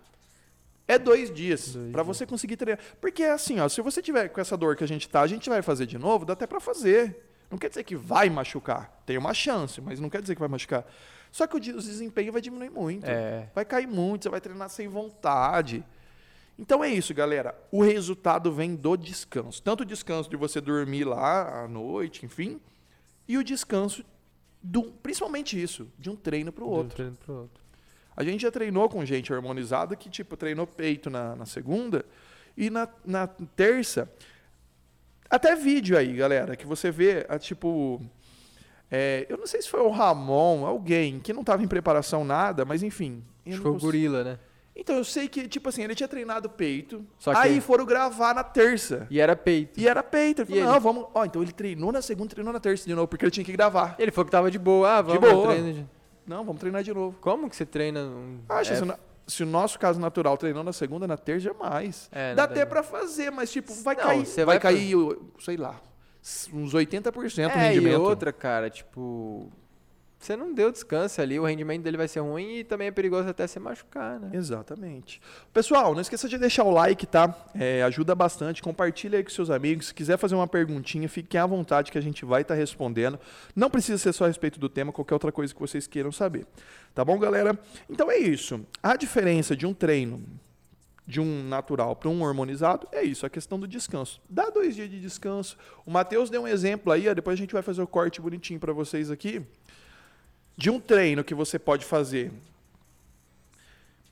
[0.88, 2.82] é dois dias pra você conseguir treinar.
[3.00, 5.26] Porque é assim, ó, se você tiver com essa dor que a gente tá, a
[5.28, 7.28] gente vai fazer de novo, dá até pra fazer.
[7.52, 8.90] Não quer dizer que vai machucar.
[9.04, 10.86] Tem uma chance, mas não quer dizer que vai machucar.
[11.30, 13.04] Só que o, de- o desempenho vai diminuir muito.
[13.06, 13.46] É.
[13.54, 15.84] Vai cair muito, você vai treinar sem vontade.
[16.58, 17.54] Então é isso, galera.
[17.70, 19.62] O resultado vem do descanso.
[19.62, 22.58] Tanto o descanso de você dormir lá à noite, enfim,
[23.28, 24.02] e o descanso,
[24.62, 26.96] do, principalmente isso, de um treino pro De um outro.
[26.96, 27.62] treino pro outro.
[28.16, 32.02] A gente já treinou com gente harmonizada que, tipo, treinou peito na, na segunda
[32.56, 34.10] e na, na terça.
[35.32, 38.00] Até vídeo aí, galera, que você vê, a, tipo.
[38.90, 42.64] é, eu não sei se foi o Ramon, alguém que não tava em preparação nada,
[42.66, 43.24] mas enfim.
[43.46, 44.38] Acho que não foi o gorila, né?
[44.76, 47.04] Então eu sei que, tipo assim, ele tinha treinado peito.
[47.18, 49.06] Só que- aí foram gravar na terça.
[49.10, 49.78] E era peito.
[49.80, 50.42] E era peito.
[50.42, 50.80] Ele falou, E não, ele?
[50.80, 51.06] vamos.
[51.14, 53.52] Ó, então ele treinou na segunda, treinou na terça de novo, porque ele tinha que
[53.52, 53.94] gravar.
[53.98, 54.98] Ele falou que tava de boa.
[54.98, 55.48] Ah, vamos boa.
[55.48, 55.86] treino de-
[56.26, 57.16] Não, vamos treinar de novo.
[57.20, 58.38] Como que você treina um...
[58.48, 58.98] Acha, é, se, o na-
[59.32, 62.08] se o nosso caso natural treinou na segunda, na terça, jamais.
[62.12, 64.94] É, Dá até pra fazer, mas tipo, vai Não, cair, você vai, vai cair,
[65.40, 65.80] sei lá,
[66.52, 68.00] uns 80% o É, e rendimento.
[68.00, 69.50] outra, cara, tipo...
[70.22, 73.28] Você não deu descanso ali, o rendimento dele vai ser ruim e também é perigoso
[73.28, 74.30] até se machucar, né?
[74.32, 75.20] Exatamente.
[75.52, 77.36] Pessoal, não esqueça de deixar o like, tá?
[77.52, 78.62] É, ajuda bastante.
[78.62, 79.88] Compartilha aí com seus amigos.
[79.88, 83.18] Se quiser fazer uma perguntinha, fiquem à vontade que a gente vai estar respondendo.
[83.56, 86.46] Não precisa ser só a respeito do tema, qualquer outra coisa que vocês queiram saber.
[86.94, 87.58] Tá bom, galera?
[87.90, 88.64] Então é isso.
[88.80, 90.22] A diferença de um treino
[91.06, 94.20] de um natural para um hormonizado é isso, a questão do descanso.
[94.28, 95.56] Dá dois dias de descanso.
[95.84, 98.60] O Matheus deu um exemplo aí, ó, depois a gente vai fazer o corte bonitinho
[98.60, 99.42] para vocês aqui,
[100.56, 102.30] de um treino que você pode fazer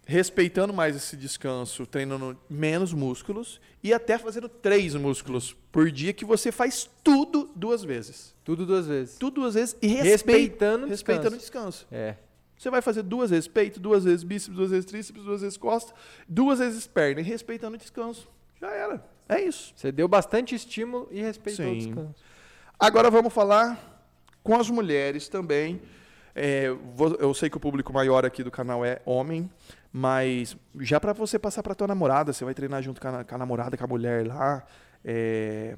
[0.07, 6.25] respeitando mais esse descanso, treinando menos músculos e até fazendo três músculos por dia que
[6.25, 8.35] você faz tudo duas vezes.
[8.45, 9.17] Tudo duas vezes.
[9.19, 11.87] Tudo duas vezes e respeita- Respeitando o respeitando o descanso.
[11.87, 11.87] descanso.
[11.93, 12.17] É.
[12.59, 15.95] Você vai fazer duas vezes peito, duas vezes bíceps, duas vezes tríceps, duas vezes costa,
[16.29, 18.29] duas vezes perna e respeitando o descanso.
[18.61, 19.05] Já era.
[19.29, 19.73] É isso.
[19.77, 21.79] Você deu bastante estímulo e respeitou o Sim.
[21.87, 22.15] descanso.
[22.79, 24.03] Agora vamos falar
[24.43, 25.81] com as mulheres também.
[26.43, 29.51] É, vou- eu sei que o público maior aqui do canal é homem,
[29.93, 33.35] mas já para você passar para tua namorada, você vai treinar junto com a, com
[33.35, 34.65] a namorada, com a mulher lá.
[35.05, 35.77] é,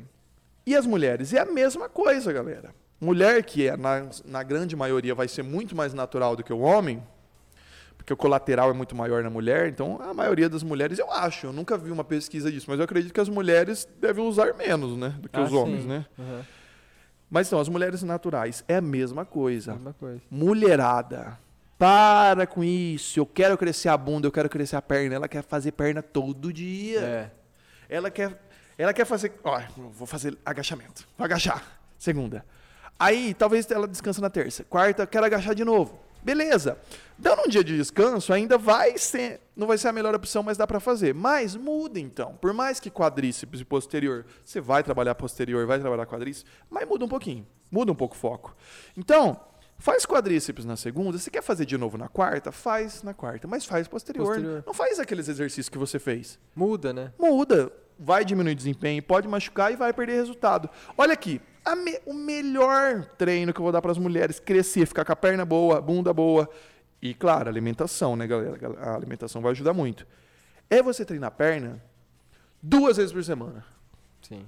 [0.66, 1.32] E as mulheres?
[1.34, 2.72] É a mesma coisa, galera.
[3.00, 6.60] Mulher que é, na, na grande maioria vai ser muito mais natural do que o
[6.60, 7.02] homem,
[7.96, 11.46] porque o colateral é muito maior na mulher, então a maioria das mulheres, eu acho,
[11.46, 14.96] eu nunca vi uma pesquisa disso, mas eu acredito que as mulheres devem usar menos,
[14.96, 15.88] né, do que Ah, os homens, sim.
[15.88, 16.06] né?
[16.18, 16.42] Aham.
[17.32, 19.72] Mas então, as mulheres naturais é a mesma coisa.
[19.72, 20.20] Mesma coisa.
[20.30, 21.38] Mulherada,
[21.78, 23.18] para com isso.
[23.18, 25.14] Eu quero crescer a bunda, eu quero crescer a perna.
[25.14, 27.00] Ela quer fazer perna todo dia.
[27.00, 27.30] É.
[27.88, 28.38] Ela quer,
[28.76, 29.32] ela quer fazer.
[29.42, 29.58] Ó,
[29.94, 31.08] vou fazer agachamento.
[31.16, 31.64] Vou agachar.
[31.98, 32.44] Segunda.
[32.98, 34.62] Aí, talvez ela descansa na terça.
[34.64, 35.98] Quarta, quero agachar de novo.
[36.22, 36.78] Beleza.
[37.18, 39.40] Dando um dia de descanso, ainda vai ser.
[39.56, 41.14] Não vai ser a melhor opção, mas dá pra fazer.
[41.14, 42.34] Mas muda então.
[42.40, 47.04] Por mais que quadríceps e posterior, você vai trabalhar posterior, vai trabalhar quadríceps, mas muda
[47.04, 47.46] um pouquinho.
[47.70, 48.56] Muda um pouco o foco.
[48.96, 49.40] Então,
[49.78, 51.16] faz quadríceps na segunda.
[51.18, 53.46] Se quer fazer de novo na quarta, faz na quarta.
[53.46, 54.26] Mas faz posterior.
[54.26, 54.64] Posterior.
[54.66, 57.12] Não faz aqueles exercícios que você fez Muda, né?
[57.18, 60.68] muda, vai diminuir desempenho, pode machucar e vai perder resultado.
[60.98, 61.40] Olha aqui,
[61.76, 65.16] me- o melhor treino que eu vou dar para as mulheres crescer, ficar com a
[65.16, 66.48] perna boa, bunda boa
[67.00, 68.58] e claro, alimentação, né, galera?
[68.80, 70.06] A alimentação vai ajudar muito.
[70.68, 71.82] É você treinar a perna
[72.62, 73.64] duas vezes por semana.
[74.22, 74.44] Sim.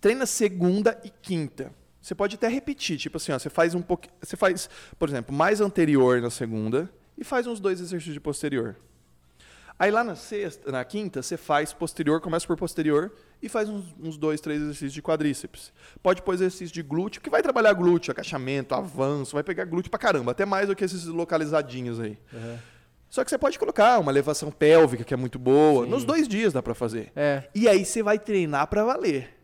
[0.00, 1.72] Treina segunda e quinta.
[2.00, 5.34] Você pode até repetir, tipo assim, ó, você faz um pouquinho, você faz, por exemplo,
[5.34, 8.76] mais anterior na segunda e faz uns dois exercícios de posterior.
[9.78, 13.94] Aí lá na sexta, na quinta, você faz posterior, começa por posterior e faz uns,
[14.00, 15.72] uns dois, três exercícios de quadríceps.
[16.02, 19.98] Pode pôr exercício de glúteo, que vai trabalhar glúteo, agachamento, avanço, vai pegar glúteo pra
[19.98, 22.18] caramba, até mais do que esses localizadinhos aí.
[22.34, 22.58] Aham.
[23.08, 25.84] Só que você pode colocar uma elevação pélvica, que é muito boa.
[25.84, 25.90] Sim.
[25.90, 27.10] Nos dois dias dá pra fazer.
[27.16, 27.44] É.
[27.54, 29.34] E aí você vai treinar pra valer.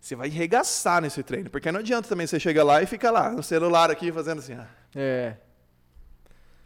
[0.00, 3.30] Você vai regaçar nesse treino, porque não adianta também você chegar lá e fica lá
[3.32, 5.34] no celular aqui fazendo assim, ah, É.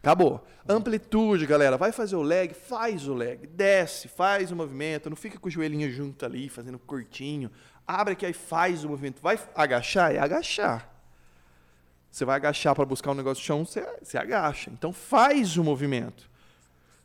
[0.02, 0.44] acabou.
[0.68, 5.38] Amplitude, galera, vai fazer o leg, faz o leg, desce, faz o movimento, não fica
[5.38, 7.50] com o joelhinho junto ali, fazendo curtinho.
[7.86, 9.22] Abre aqui aí faz o movimento.
[9.22, 10.88] Vai agachar, é agachar.
[12.10, 14.70] Você vai agachar para buscar um negócio no chão, você, você agacha.
[14.70, 16.30] Então faz o movimento.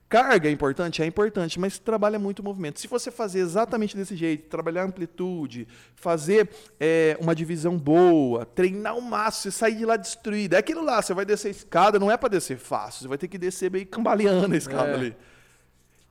[0.09, 1.01] Carga é importante?
[1.01, 2.79] É importante, mas trabalha muito o movimento.
[2.79, 6.49] Se você fazer exatamente desse jeito, trabalhar amplitude, fazer
[6.79, 10.53] é, uma divisão boa, treinar o máximo, você sair de lá destruído.
[10.53, 13.17] É aquilo lá, você vai descer a escada, não é para descer fácil, você vai
[13.17, 14.93] ter que descer meio cambaleando a escada É.
[14.93, 15.15] ali.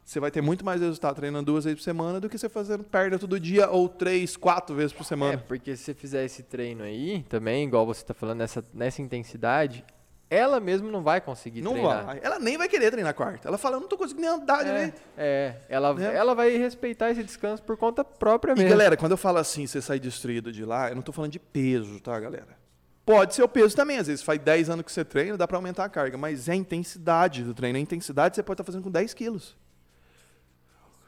[0.05, 2.85] Você vai ter muito mais resultado treinando duas vezes por semana do que você fazendo
[2.85, 5.39] perna todo dia ou três, quatro vezes por É, semana.
[5.49, 9.83] porque se você fizer esse treino aí, também, igual você tá falando, nessa, nessa intensidade,
[10.29, 12.05] ela mesmo não vai conseguir não treinar.
[12.05, 12.21] vai.
[12.23, 13.47] Ela nem vai querer treinar quarta.
[13.47, 15.01] Ela fala, eu não tô conseguindo nem andar É, direito.
[15.17, 16.15] é, ela, Né?
[16.15, 18.71] ela vai respeitar esse descanso por conta própria E mesmo.
[18.71, 21.39] galera, quando eu falo assim, você sai destruído de lá, eu não tô falando de
[21.39, 22.57] peso, tá, galera?
[23.05, 25.57] Pode ser o peso também, às vezes faz 10 anos que você treina, dá pra
[25.59, 27.79] aumentar a carga, mas é a intensidade do treino.
[27.79, 29.57] A intensidade você pode estar fazendo com 10 quilos.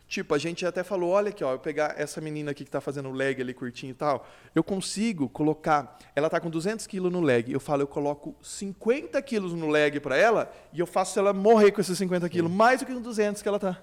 [0.09, 2.81] Tipo, a gente até falou, olha aqui, ó, eu pegar essa menina aqui que tá
[2.81, 7.13] fazendo o leg ali curtinho e tal, eu consigo colocar, ela tá com 200 quilos
[7.13, 11.19] no leg, eu falo, eu coloco 50 quilos no leg pra ela e eu faço
[11.19, 13.83] ela morrer com esses 50 quilos, mais do que com 200 que ela tá.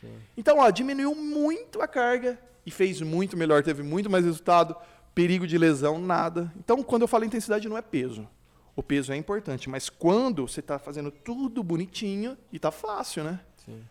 [0.00, 0.14] Sim.
[0.36, 4.76] Então, ó, diminuiu muito a carga e fez muito melhor, teve muito mais resultado,
[5.12, 6.52] perigo de lesão, nada.
[6.56, 8.28] Então, quando eu falo intensidade, não é peso.
[8.76, 13.40] O peso é importante, mas quando você está fazendo tudo bonitinho e tá fácil, né?
[13.64, 13.82] Sim.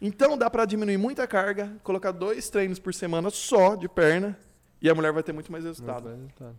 [0.00, 4.38] Então, dá para diminuir muita carga, colocar dois treinos por semana só de perna
[4.80, 6.08] e a mulher vai ter muito mais resultado.
[6.08, 6.56] Muito resultado.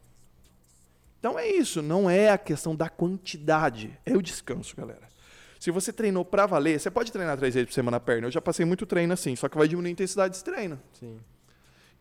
[1.20, 5.08] Então é isso, não é a questão da quantidade, é o descanso, galera.
[5.60, 8.26] Se você treinou pra valer, você pode treinar três vezes por semana a perna.
[8.26, 10.82] Eu já passei muito treino assim, só que vai diminuir a intensidade desse treino.
[11.00, 11.20] Sim.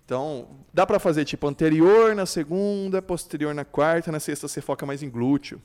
[0.07, 4.87] Então, dá pra fazer tipo anterior na segunda, posterior na quarta, na sexta você foca
[4.87, 5.61] mais em glúteo,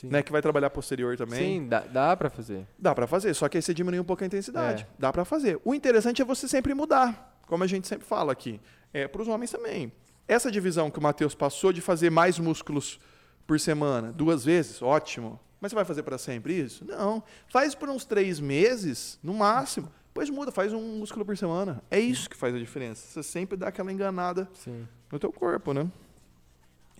[0.00, 0.08] Sim.
[0.08, 1.60] né, que vai trabalhar posterior também.
[1.60, 2.66] Sim, dá, dá pra fazer.
[2.78, 4.84] Dá pra fazer, só que aí você diminui um pouco a intensidade.
[4.84, 4.86] É.
[4.96, 5.60] Dá pra fazer.
[5.64, 8.60] O interessante é você sempre mudar, como a gente sempre fala aqui.
[8.92, 9.92] É para os homens também.
[10.28, 13.00] Essa divisão que o Matheus passou de fazer mais músculos
[13.44, 15.40] por semana, duas vezes, ótimo.
[15.60, 16.84] Mas você vai fazer para sempre isso?
[16.84, 17.20] Não.
[17.48, 19.90] Faz por uns três meses, no máximo.
[20.08, 21.82] Depois muda, faz um músculo por semana.
[21.90, 23.04] É isso que faz a diferença.
[23.04, 24.86] Você sempre dá aquela enganada Sim.
[25.10, 25.90] no teu corpo, né?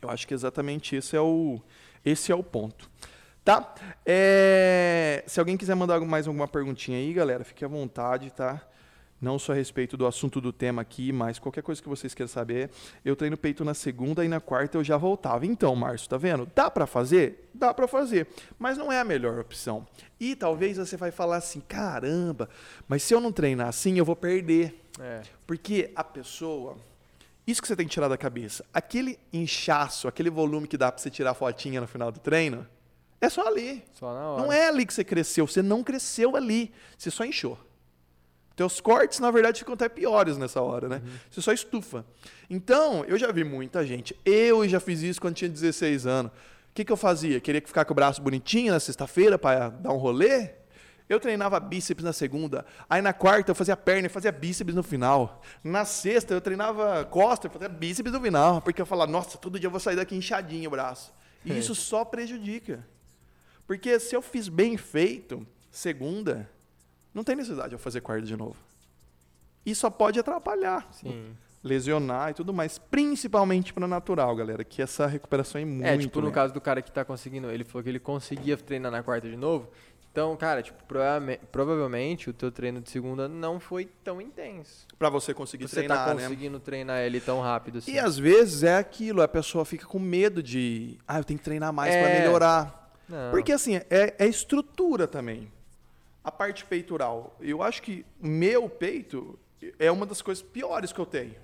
[0.03, 1.61] Eu acho que exatamente esse é o,
[2.05, 2.91] esse é o ponto.
[3.45, 3.75] Tá?
[4.05, 8.63] É, se alguém quiser mandar mais alguma perguntinha aí, galera, fique à vontade, tá?
[9.21, 12.29] Não só a respeito do assunto do tema aqui, mas qualquer coisa que vocês queiram
[12.29, 12.71] saber.
[13.05, 15.45] Eu treino peito na segunda e na quarta eu já voltava.
[15.45, 16.49] Então, Márcio, tá vendo?
[16.55, 17.49] Dá pra fazer?
[17.53, 18.29] Dá pra fazer.
[18.59, 19.87] Mas não é a melhor opção.
[20.21, 22.49] E talvez você vai falar assim: caramba,
[22.87, 24.81] mas se eu não treinar assim, eu vou perder.
[25.01, 25.23] É.
[25.47, 26.77] Porque a pessoa,
[27.49, 28.63] Isso que você tem que tirar da cabeça.
[28.75, 32.67] Aquele inchaço, aquele volume que dá pra você tirar fotinha no final do treino,
[33.23, 33.83] é só ali.
[33.95, 34.43] Só na hora.
[34.43, 37.59] Não é ali que você cresceu, você não cresceu ali, você só inchou.
[38.55, 41.01] Teus cortes, na verdade, ficam até piores nessa hora, né?
[41.31, 42.05] Você só estufa.
[42.51, 44.15] Então, eu já vi muita gente.
[44.27, 46.31] Eu já fiz isso quando tinha 16 anos.
[46.31, 47.41] O que, que eu fazia?
[47.41, 50.51] Queria ficar com o braço bonitinho na sexta-feira para dar um rolê?
[51.09, 52.67] Eu treinava bíceps na segunda.
[52.89, 55.41] Aí na quarta eu fazia perna e fazia bíceps no final.
[55.65, 58.61] Na sexta eu treinava costa e fazia bíceps no final.
[58.61, 61.13] Porque eu falava, nossa, todo dia eu vou sair daqui inchadinho o braço.
[61.45, 61.59] E É.
[61.59, 62.87] isso só prejudica.
[63.67, 66.49] Porque se eu fiz bem feito, segunda,
[67.15, 68.57] não tem necessidade de eu fazer quarta de novo.
[69.65, 71.35] E só pode atrapalhar, Sim.
[71.63, 72.79] lesionar e tudo mais.
[72.79, 75.87] Principalmente para natural, galera, que essa recuperação é muito.
[75.87, 76.35] É, tipo, no lenta.
[76.35, 79.37] caso do cara que tá conseguindo, ele falou que ele conseguia treinar na quarta de
[79.37, 79.69] novo.
[80.11, 84.87] Então, cara, tipo, provavelmente, provavelmente o teu treino de segunda não foi tão intenso.
[84.99, 86.23] Pra você conseguir Você treinar, tá né?
[86.23, 87.93] conseguindo treinar ele tão rápido assim.
[87.93, 91.45] E às vezes é aquilo, a pessoa fica com medo de, ah, eu tenho que
[91.45, 92.19] treinar mais para É.
[92.21, 92.93] melhorar.
[93.09, 93.31] Não.
[93.31, 95.51] Porque assim, é, é estrutura também.
[96.25, 97.37] A parte peitoral.
[97.41, 99.39] Eu acho que meu peito
[99.79, 101.37] é uma das coisas piores que eu tenho.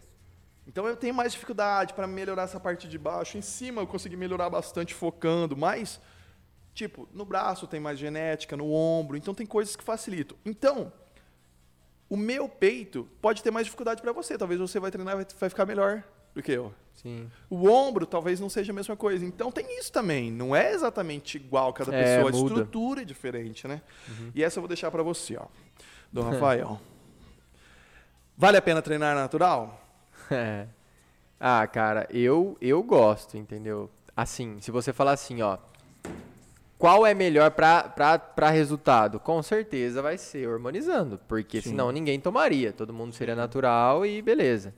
[0.66, 3.38] Então eu tenho mais dificuldade para melhorar essa parte de baixo.
[3.38, 6.00] Em cima eu consegui melhorar bastante focando, mas
[6.74, 10.36] tipo, no braço tem mais genética, no ombro, então tem coisas que facilitam.
[10.44, 10.92] Então,
[12.10, 14.36] o meu peito pode ter mais dificuldade para você.
[14.36, 16.02] Talvez você vai treinar e vai- ficar melhor
[16.34, 16.72] do que eu.
[16.94, 17.30] Sim.
[17.50, 19.24] O ombro talvez não seja a mesma coisa.
[19.24, 20.30] Então tem isso também.
[20.30, 22.30] Não é exatamente igual cada É, pessoa.
[22.30, 22.36] A muda.
[22.38, 22.46] Uhum.
[22.60, 23.80] estrutura é diferente, né?
[24.34, 25.46] E essa eu vou deixar para você, ó.
[26.12, 26.80] Dom Rafael.
[28.36, 29.80] vale a pena treinar natural?
[30.30, 30.66] É.
[31.38, 33.90] Ah, cara, eu eu gosto, entendeu?
[34.16, 35.58] Assim, se você falar assim, ó,
[36.84, 39.18] qual é melhor pra resultado?
[39.18, 41.70] Com certeza vai ser hormonizando, porque Sim.
[41.70, 44.74] senão ninguém tomaria, todo mundo seria natural e beleza.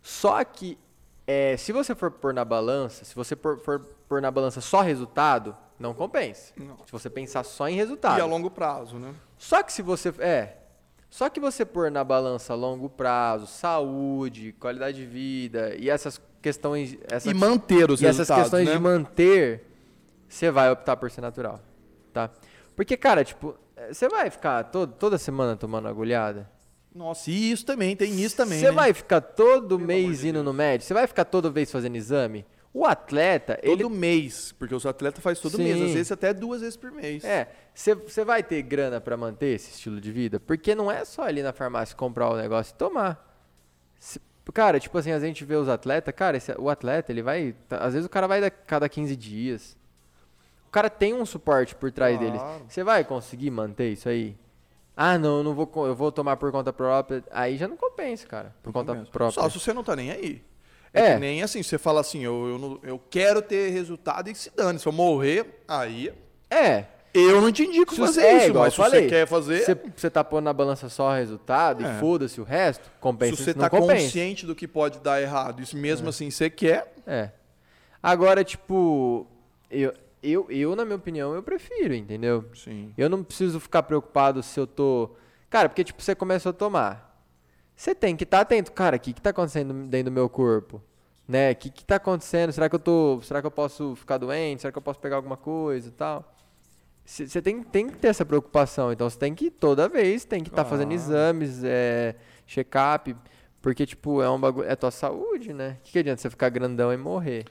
[0.00, 0.78] Só que,
[1.26, 4.80] é, se você for pôr na balança, se você for, for pôr na balança só
[4.80, 6.54] resultado, não compensa.
[6.56, 6.78] Não.
[6.86, 8.16] Se você pensar só em resultado.
[8.16, 9.14] E a longo prazo, né?
[9.36, 10.14] Só que se você.
[10.20, 10.56] É.
[11.10, 16.96] Só que você pôr na balança longo prazo, saúde, qualidade de vida e essas questões.
[17.06, 18.72] Essa, E manter os e essas resultados, questões né?
[18.72, 19.73] de manter,
[20.34, 21.60] você vai optar por ser natural.
[22.12, 22.30] Tá?
[22.76, 26.50] Porque, cara, tipo, eh, você vai ficar todo, toda semana tomando agulhada?
[26.94, 28.72] Nossa, e isso também, tem isso também, Você né?
[28.72, 30.86] vai ficar todo Pelo mês de indo no médico?
[30.86, 32.46] Você vai ficar toda vez fazendo exame?
[32.72, 35.84] O atleta, Todo ele mês, porque os atletas fazem todo mês, Sim.
[35.86, 37.22] às vezes até duas vezes por mês.
[37.24, 40.40] É, você vai ter grana pra manter esse estilo de vida?
[40.40, 43.32] Porque não é só ali na farmácia comprar o negócio e tomar.
[43.98, 44.20] Se-
[44.52, 47.54] cara, tipo assim, a gente vê os atletas, cara, esse- o atleta, ele vai.
[47.68, 49.76] tá- Às vezes o cara vai da, cada 15 dias.
[50.74, 52.32] O cara tem um suporte por trás Claro.
[52.32, 52.44] dele.
[52.68, 54.36] Você vai conseguir manter isso aí?
[54.96, 57.22] Ah, não, eu não vou, eu vou tomar por conta própria.
[57.30, 58.52] Aí já não compensa, cara.
[58.60, 59.08] Por conta Mesmo.
[59.12, 59.40] própria.
[59.40, 60.42] Só se você não tá nem aí.
[60.92, 61.14] É, É.
[61.14, 64.50] que nem assim, você fala assim, eu, eu, não- eu quero ter resultado e se
[64.50, 64.80] dane.
[64.80, 66.12] Se eu morrer, aí
[66.50, 66.86] É.
[67.14, 69.26] eu não te indico Se fazer você- é, isso, igual mas se falei, você quer
[69.28, 71.88] fazer, Você, tá pondo na balança só o resultado É.
[71.96, 74.02] e foda-se o resto, compensa se você tá não compensa.
[74.06, 77.30] consciente do que pode dar errado, isso mesmo assim você quer, É.
[78.02, 79.24] Agora, tipo,
[79.70, 79.92] eu,
[80.24, 82.44] eu, eu, na minha opinião, eu prefiro, entendeu?
[82.54, 82.92] sim.
[82.96, 85.10] Eu não preciso ficar preocupado se eu tô.
[85.50, 87.12] Cara, porque, tipo, você começou a tomar.
[87.76, 90.80] Você tem que estar atento, cara, o que, que tá acontecendo dentro do meu corpo?
[91.26, 91.52] Né?
[91.52, 92.52] O que, que tá acontecendo?
[92.52, 93.20] Será que eu tô.
[93.22, 94.62] Será que eu posso ficar doente?
[94.62, 96.32] Será que eu posso pegar alguma coisa e tal?
[97.04, 98.90] Você tem, tem que ter essa preocupação.
[98.92, 101.02] Então você tem que, toda vez, tem que estar fazendo Claro.
[101.02, 102.14] exames, é,
[102.46, 103.14] check-up.
[103.60, 104.68] Porque, tipo, é um bagulho.
[104.68, 105.78] É tua saúde, né?
[105.80, 107.44] O que, que adianta você ficar grandão e morrer?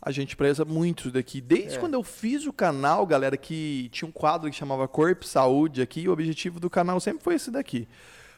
[0.00, 1.40] A gente preza muito daqui.
[1.40, 1.80] Desde É.
[1.80, 5.82] quando eu fiz o canal, galera, que tinha um quadro que chamava Corpo e Saúde
[5.82, 7.88] aqui, o objetivo do canal sempre foi esse daqui.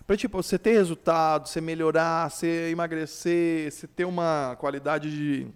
[0.07, 5.47] Pra, tipo, você ter resultado, você melhorar, você emagrecer, você ter uma qualidade de...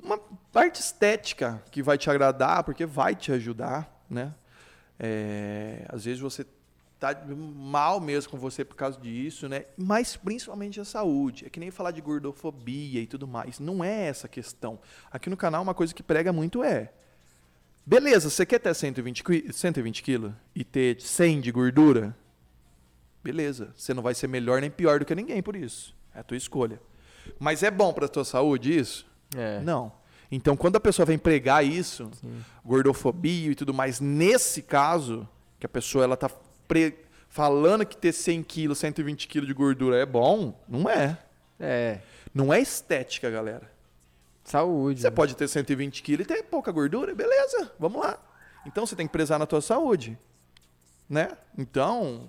[0.00, 0.18] Uma
[0.52, 4.34] parte estética que vai te agradar, porque vai te ajudar, né?
[4.98, 6.44] É, às vezes você
[6.98, 7.14] tá
[7.54, 9.66] mal mesmo com você por causa disso, né?
[9.76, 11.46] Mas principalmente a saúde.
[11.46, 13.58] É que nem falar de gordofobia e tudo mais.
[13.60, 14.78] Não é essa a questão.
[15.10, 16.92] Aqui no canal, uma coisa que prega muito é.
[17.86, 22.14] Beleza, você quer ter 120, qui- 120 quilos e ter 100 de gordura?
[23.22, 25.94] Beleza, você não vai ser melhor nem pior do que ninguém por isso.
[26.14, 26.80] É a tua escolha.
[27.38, 29.06] Mas é bom para a tua saúde isso?
[29.36, 29.60] É.
[29.60, 29.92] Não.
[30.30, 32.10] Então, quando a pessoa vem pregar isso,
[32.64, 35.26] gordofobia e tudo mais, nesse caso,
[35.58, 36.28] que a pessoa ela tá
[36.68, 36.98] pre-
[37.28, 41.18] falando que ter 100 quilos, 120 quilos de gordura é bom, não é.
[41.58, 41.98] É.
[42.32, 43.68] Não é estética, galera.
[44.44, 45.00] Saúde.
[45.02, 48.18] Você pode ter 120 quilos e ter pouca gordura, beleza, vamos lá.
[48.66, 50.18] Então, você tem que prezar na tua saúde,
[51.08, 51.30] né?
[51.56, 52.28] Então,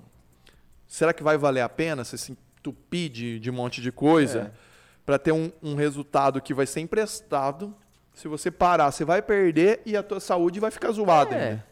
[0.87, 4.51] será que vai valer a pena você se entupir de, de um monte de coisa?
[4.65, 4.69] É.
[5.05, 7.75] para ter um, um resultado que vai ser emprestado.
[8.13, 11.49] Se você parar, você vai perder e a tua saúde vai ficar zoada É.
[11.49, 11.65] ainda.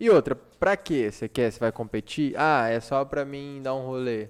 [0.00, 1.10] E outra, pra quê?
[1.10, 1.50] Você quer?
[1.50, 2.34] Você vai competir?
[2.36, 4.28] Ah, é só pra mim dar um rolê.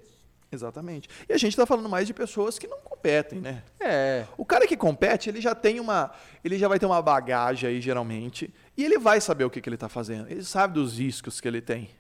[0.51, 1.09] Exatamente.
[1.29, 3.63] E a gente tá falando mais de pessoas que não competem, né?
[3.79, 4.25] É.
[4.37, 6.11] O cara que compete, ele já tem uma.
[6.43, 8.53] Ele já vai ter uma bagagem aí, geralmente.
[8.77, 10.31] E ele vai saber o que, que ele tá fazendo.
[10.31, 11.91] Ele sabe dos riscos que ele tem.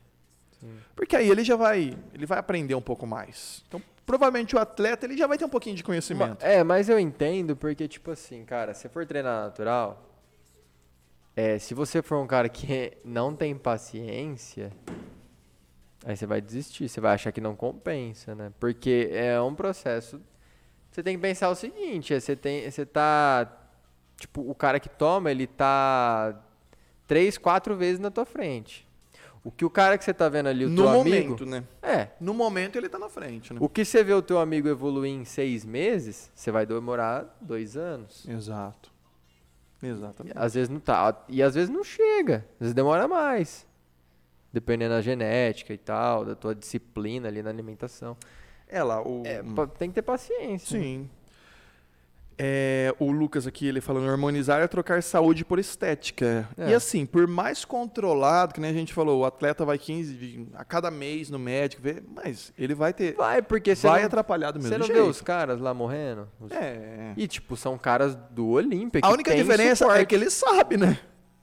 [0.97, 1.97] Porque aí ele já vai.
[2.13, 3.63] Ele vai aprender um pouco mais.
[3.69, 6.45] Então, provavelmente o atleta ele já vai ter um pouquinho de conhecimento.
[6.45, 10.08] É, mas eu entendo porque, tipo assim, cara, se for treinar natural,
[11.39, 14.73] é, se você for um cara que não tem paciência,
[16.05, 18.53] aí você vai desistir, você vai achar que não compensa, né?
[18.59, 20.21] Porque é um processo.
[20.91, 23.57] Você tem que pensar o seguinte, é, você tem, você tá,
[24.17, 26.43] tipo, o cara que toma, ele tá
[27.07, 28.85] três, quatro vezes na tua frente.
[29.45, 31.63] O que o cara que você tá vendo ali, o no teu momento, amigo, né?
[31.81, 33.61] é, No momento ele tá na frente, né?
[33.63, 37.77] o que você vê o teu amigo evoluir em seis meses, você vai demorar dois
[37.77, 38.29] anos.
[38.29, 38.98] Exato.
[39.83, 40.37] Exatamente.
[40.37, 41.25] Às vezes não tá.
[41.29, 42.47] E às vezes não chega.
[42.55, 43.67] Às vezes demora mais.
[44.53, 48.17] Dependendo da genética e tal, da tua disciplina ali na alimentação.
[48.67, 49.23] É lá, o.
[49.25, 49.43] É,
[49.79, 50.79] tem que ter paciência.
[50.79, 51.07] né?
[52.41, 56.49] É, o Lucas aqui, ele falando, harmonizar é trocar saúde por estética.
[56.57, 56.71] É.
[56.71, 60.47] E assim, por mais controlado, que nem a gente falou, o atleta vai 15 de-
[60.55, 63.15] a cada mês no médico, vê, mas ele vai ter.
[63.17, 65.03] Vai, porque você vai não, atrapalhar do você mesmo não jeito.
[65.03, 66.29] vê os caras lá morrendo?
[66.41, 67.13] Os- É.
[67.17, 69.01] E, tipo, são caras do Olímpia.
[69.03, 70.07] A única diferença é suporte.
[70.07, 70.99] que ele sabe, né?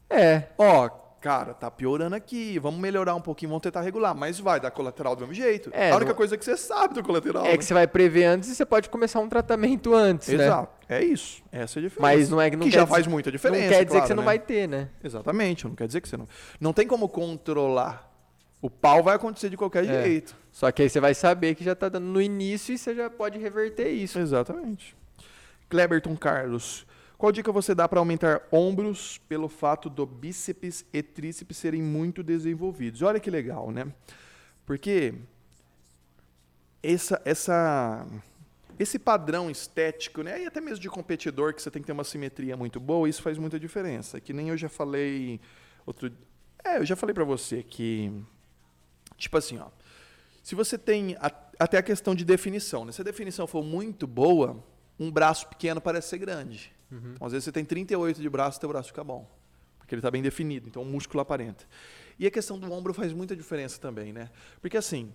[0.09, 0.43] É.
[0.57, 0.87] Ó,
[1.19, 5.15] cara, tá piorando aqui, vamos melhorar um pouquinho, vamos tentar regular, mas vai dar colateral
[5.15, 5.71] do mesmo jeito.
[5.73, 7.43] É, a única não- coisa que você sabe do colateral.
[7.45, 7.57] É né?
[7.57, 10.45] que você vai prever antes e você pode começar um tratamento antes, né?
[10.45, 10.74] Exato.
[10.87, 11.41] É isso.
[11.51, 12.01] Essa é a diferença.
[12.01, 13.61] Mas não é que não que já dizer- faz muita diferença.
[13.63, 14.25] Não quer dizer claro, que você não né?
[14.25, 14.89] vai ter, né?
[15.03, 16.27] Exatamente, não quer dizer que você não.
[16.59, 18.11] Não tem como controlar.
[18.61, 20.03] O pau vai acontecer de qualquer É.
[20.03, 20.35] jeito.
[20.51, 23.09] Só que aí você vai saber que já tá dando no início e você já
[23.09, 24.17] pode reverter isso.
[24.19, 24.95] Exatamente.
[25.69, 26.85] Cleberton Carlos.
[27.17, 32.21] Qual dica você dá para aumentar ombros pelo fato do bíceps e tríceps serem muito
[32.23, 33.01] desenvolvidos?
[33.01, 33.87] Olha que legal, né?
[34.65, 35.13] Porque
[36.83, 38.05] essa, essa,
[38.77, 40.43] esse padrão estético, né?
[40.43, 43.21] E até mesmo de competidor, que você tem que ter uma simetria muito boa, isso
[43.21, 44.19] faz muita diferença.
[44.19, 45.39] Que nem eu já falei
[45.85, 46.11] outro.
[46.63, 48.11] É, eu já falei para você que.
[49.17, 49.67] Tipo assim, ó.
[50.43, 52.91] Se você tem a- até a questão de definição, né?
[52.91, 54.63] Se a definição for muito boa,
[54.99, 56.73] um braço pequeno parece ser grande.
[56.91, 59.29] Então, às vezes você tem 38 de braço, teu braço fica bom.
[59.79, 61.65] Porque ele está bem definido, então o músculo aparenta.
[62.17, 64.29] E a questão do ombro faz muita diferença também, né?
[64.61, 65.11] Porque assim,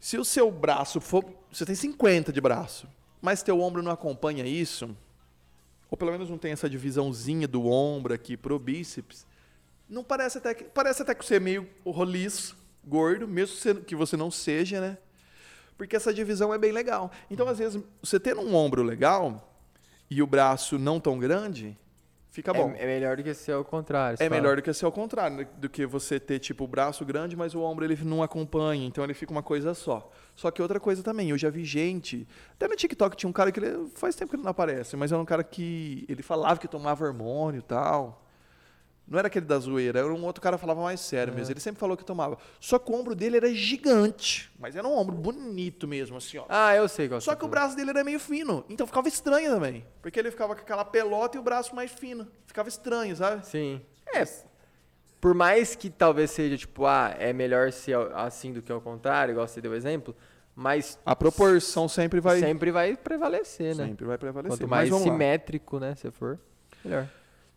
[0.00, 1.24] se o seu braço for.
[1.50, 2.86] Você tem 50 de braço,
[3.24, 4.94] mas teu ombro não acompanha isso,
[5.90, 9.26] ou pelo menos não tem essa divisãozinha do ombro aqui pro bíceps,
[9.88, 10.64] não parece até que.
[10.64, 12.54] Parece até que você é meio roliço,
[12.84, 14.98] gordo, mesmo que você não seja, né?
[15.78, 17.10] Porque essa divisão é bem legal.
[17.30, 19.56] Então, às vezes, você tendo um ombro legal
[20.10, 21.74] e o braço não tão grande,
[22.34, 22.74] fica Tá bom.
[22.76, 24.18] É, é melhor do que ser ao contrário.
[24.20, 25.46] É melhor do que ser ao contrário, né?
[25.56, 29.04] do que você ter tipo o braço grande, mas o ombro ele não acompanha, então
[29.04, 30.10] ele fica uma coisa só.
[30.34, 33.52] Só que outra coisa também, eu já vi gente, até no TikTok tinha um cara
[33.52, 36.58] que ele, faz tempo que ele não aparece, mas era um cara que ele falava
[36.58, 38.23] que tomava hormônio e tal.
[39.06, 41.52] Não era aquele da zoeira, era um outro cara que falava mais sério mesmo.
[41.52, 42.38] Ele sempre falou que tomava.
[42.58, 46.46] Só que o ombro dele era gigante, mas era um ombro bonito mesmo, assim, ó.
[46.48, 49.06] Ah, eu sei qual Só que o tá braço dele era meio fino, então ficava
[49.06, 49.84] estranho também.
[50.00, 52.26] Porque ele ficava com aquela pelota e o braço mais fino.
[52.46, 53.46] Ficava estranho, sabe?
[53.46, 53.82] Sim.
[54.06, 54.24] É.
[55.20, 59.32] Por mais que talvez seja tipo, ah, é melhor ser assim do que ao contrário,
[59.32, 60.14] igual você deu o exemplo,
[60.54, 63.86] mas A proporção sempre vai sempre vai prevalecer, né?
[63.86, 64.58] sempre vai prevalecer.
[64.58, 65.12] Quanto mais vamos lá.
[65.12, 66.38] simétrico, né, você for,
[66.84, 67.08] melhor.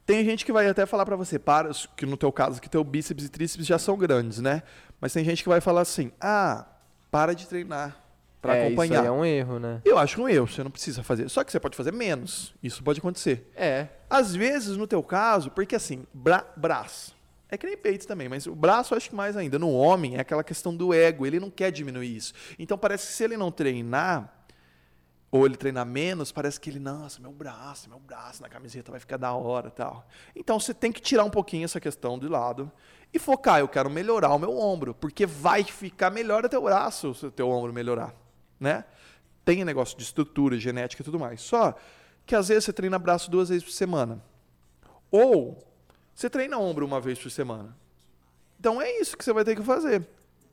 [0.07, 2.81] Tem gente que vai até falar pra você, para, que no teu caso que teu
[2.81, 4.63] bíceps e tríceps já são grandes, né?
[5.01, 6.65] Mas tem gente que vai falar assim: "Ah,
[7.11, 8.01] para de treinar
[8.41, 8.93] pra é, acompanhar".
[8.93, 9.81] Isso aí é um erro, né?
[9.83, 11.27] Eu acho um erro, você não precisa fazer.
[11.27, 12.55] Só que você pode fazer menos.
[12.63, 13.51] Isso pode acontecer.
[13.53, 13.87] É.
[14.09, 17.13] Às vezes, no teu caso, porque assim, bra braço.
[17.49, 19.59] É que nem peito também, mas o braço eu acho que mais ainda.
[19.59, 22.33] No homem é aquela questão do ego, ele não quer diminuir isso.
[22.57, 24.36] Então parece que se ele não treinar,
[25.29, 28.99] ou ele treinar menos, parece que ele, nossa, meu braço, meu braço na camiseta vai
[28.99, 30.07] ficar da hora tal.
[30.35, 32.71] Então você tem que tirar um pouquinho essa questão de lado
[33.13, 37.13] e focar, eu quero melhorar o meu ombro, porque vai ficar melhor o teu braço
[37.13, 38.13] se o teu ombro melhorar,
[38.59, 38.85] né?
[39.43, 41.41] Tem negócio de estrutura, genética e tudo mais.
[41.41, 41.73] Só
[42.25, 44.21] que às vezes você treina braço duas vezes por semana.
[45.09, 45.57] Ou
[46.13, 47.75] você treina ombro uma vez por semana.
[48.59, 50.05] Então é isso que você vai ter que fazer.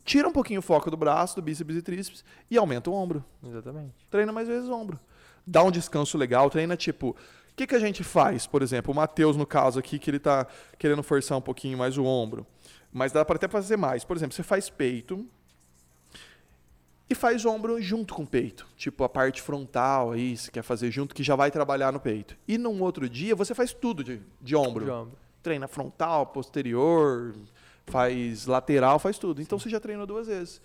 [0.04, 3.24] Tira um pouquinho o foco do braço, do bíceps e tríceps e aumenta o ombro.
[3.42, 3.94] Exatamente.
[4.10, 5.00] Treina mais vezes o ombro.
[5.46, 7.10] Dá um descanso legal, treina tipo.
[7.10, 8.92] O que, que a gente faz, por exemplo?
[8.92, 10.46] O Matheus, no caso aqui, que ele tá
[10.76, 12.44] querendo forçar um pouquinho mais o ombro.
[12.92, 14.04] Mas dá para até fazer mais.
[14.04, 15.24] Por exemplo, você faz peito.
[17.08, 18.66] E faz ombro junto com o peito.
[18.76, 22.36] Tipo a parte frontal aí, se quer fazer junto, que já vai trabalhar no peito.
[22.48, 24.84] E num outro dia você faz tudo de, de ombro.
[24.84, 25.18] De ombro.
[25.42, 27.34] Treina frontal, posterior,
[27.86, 29.40] faz lateral, faz tudo.
[29.40, 30.60] Então você já treinou duas vezes.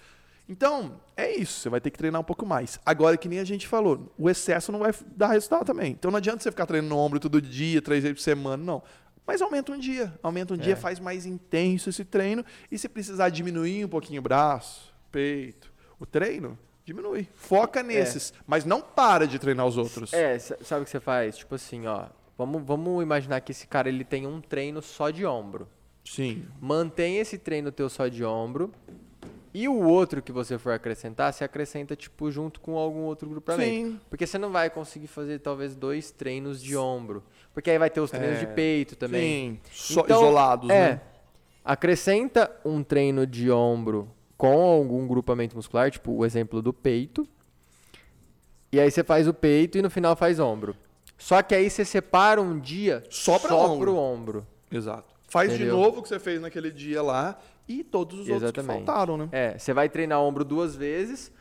[0.48, 2.80] Então, é isso, você vai ter que treinar um pouco mais.
[2.84, 5.92] Agora, que nem a gente falou, o excesso não vai dar resultado também.
[5.92, 8.82] Então não adianta você ficar treinando no ombro todo dia, três vezes por semana, não.
[9.28, 10.12] Mas aumenta um dia.
[10.24, 12.44] Aumenta um dia, faz mais intenso esse treino.
[12.72, 17.28] E se precisar diminuir um pouquinho o braço, peito, o treino, diminui.
[17.36, 18.34] Foca nesses.
[18.48, 20.12] Mas não para de treinar os outros.
[20.14, 21.38] É, sabe o que você faz?
[21.38, 22.08] Tipo assim, ó.
[22.36, 25.68] Vamos, vamos imaginar que esse cara ele tem um treino só de ombro.
[26.10, 26.43] Sim.
[26.60, 28.72] Mantém esse treino teu só de ombro.
[29.53, 33.70] E o outro que você for acrescentar, você acrescenta, tipo, junto com algum outro grupamento.
[33.89, 33.99] Sim.
[34.10, 37.24] Porque você não vai conseguir fazer, talvez, dois treinos de ombro.
[37.53, 39.60] Porque aí vai ter os treinos É, de peito também.
[39.72, 39.93] Sim.
[39.93, 41.01] Só Então, isolados, é, né?
[41.64, 47.28] Acrescenta um treino de ombro com algum grupamento muscular, tipo o exemplo do peito.
[48.72, 50.76] E aí você faz o peito e no final faz ombro.
[51.18, 53.91] Só que aí você separa um dia Só pra ombro.
[53.91, 54.47] pro ombro.
[54.72, 55.19] Exato.
[55.30, 55.76] Faz Entendeu?
[55.76, 58.86] de novo o que você fez naquele dia lá e todos os outros que Exatamente.
[58.86, 59.30] faltaram, né?
[59.32, 61.32] É, você vai treinar ombro duas vezes.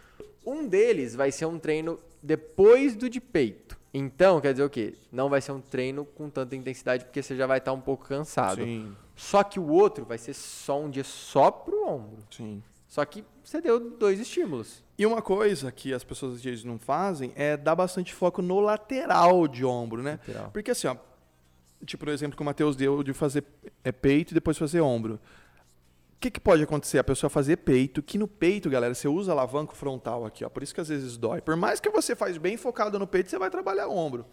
[0.45, 3.77] Um deles vai ser um treino depois do de peito.
[3.95, 4.95] Então, quer dizer o quê?
[5.11, 8.07] Não vai ser um treino com tanta intensidade porque você já vai estar um pouco
[8.07, 8.63] cansado.
[8.63, 12.19] Sim, Só que o outro vai ser só um dia só pro ombro.
[12.31, 12.63] sim.
[12.87, 14.83] Só que você deu dois estímulos.
[14.97, 18.61] E uma coisa que as pessoas às vezes não fazem é dar bastante foco no
[18.61, 20.13] lateral de ombro, né?
[20.27, 20.51] Lateral.
[20.53, 20.97] Porque assim, ó,
[21.85, 23.45] tipo no exemplo que o Matheus deu de fazer
[23.85, 25.15] é, peito e depois fazer ombro.
[25.15, 26.99] O que, que pode acontecer?
[26.99, 30.49] A pessoa fazer peito, que no peito, galera, você usa alavanco frontal aqui, ó.
[30.49, 31.41] Por isso que às vezes dói.
[31.41, 34.27] Por mais que você faz bem focado no peito, você vai trabalhar o ombro.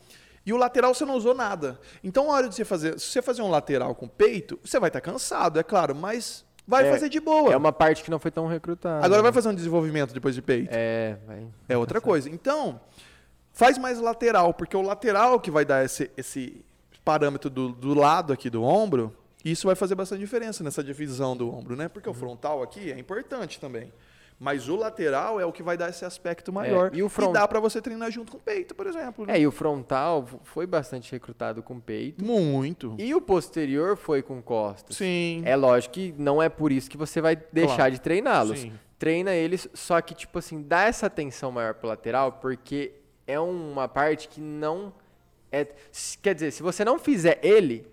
[0.43, 1.79] E o lateral você não usou nada.
[2.03, 4.89] Então, na hora de você fazer, se você fazer um lateral com peito, você vai
[4.89, 7.53] estar cansado, é claro, mas vai É- fazer de boa.
[7.53, 9.05] É uma parte que não foi tão recrutada.
[9.05, 10.69] Agora vai fazer um desenvolvimento depois de peito.
[10.71, 11.47] É, vai.
[11.69, 12.27] É outra coisa.
[12.29, 12.81] Então,
[13.53, 16.65] faz mais lateral, porque o lateral que vai dar esse, esse
[17.05, 21.53] parâmetro do, do lado aqui do ombro, isso vai fazer bastante diferença nessa divisão do
[21.53, 21.87] ombro, né?
[21.87, 23.93] Porque o frontal aqui é importante também.
[24.37, 26.93] Mas o lateral é o que vai dar esse aspecto maior.
[26.93, 29.25] e o front- dá pra você treinar junto com o peito, por exemplo.
[29.25, 29.37] né?
[29.37, 32.25] É, e o frontal foi bastante recrutado com peito.
[32.25, 32.95] Muito.
[32.97, 34.97] E o posterior foi com costas.
[34.97, 35.41] Sim.
[35.45, 37.91] É lógico que não é por isso que você vai deixar Claro.
[37.93, 38.67] de treiná-los.
[38.99, 42.93] Treina eles, só que, tipo assim, dá essa atenção maior pro lateral, porque
[43.25, 44.91] é uma parte que não.
[45.55, 45.67] É,
[46.21, 47.87] quer dizer, se você não fizer ele,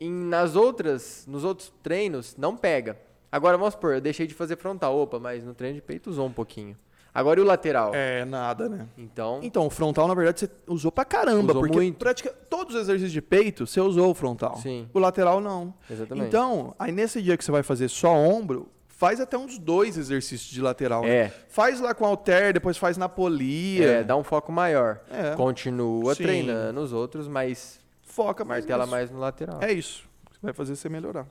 [0.00, 2.98] em, nas outras, nos outros treinos, não pega.
[3.30, 4.96] Agora, vamos supor, eu deixei de fazer frontal.
[4.96, 6.76] Opa, mas no treino de peito usou um pouquinho.
[7.12, 7.94] Agora e o lateral?
[7.94, 8.88] É, nada, né?
[8.98, 11.52] Então, Então, o frontal, na verdade, você usou pra caramba.
[11.52, 11.96] Usou porque muito.
[11.96, 14.56] pratica, todos os exercícios de peito, você usou o frontal.
[14.56, 14.88] Sim.
[14.92, 15.72] O lateral, não.
[15.88, 16.26] Exatamente.
[16.26, 18.68] Então, aí nesse dia que você vai fazer só ombro,
[19.06, 21.02] faz até uns dois exercícios de lateral.
[21.02, 21.08] né?
[21.14, 21.32] É.
[21.48, 23.86] Faz lá com halter, depois faz na polia.
[23.86, 25.00] é, dá um foco maior.
[25.10, 25.34] É.
[25.36, 26.22] Continua Sim.
[26.22, 28.90] treinando os outros, mas Foca mais martela nisso.
[28.96, 29.58] mais no lateral.
[29.62, 30.04] É isso.
[30.42, 31.26] vai fazer você melhorar.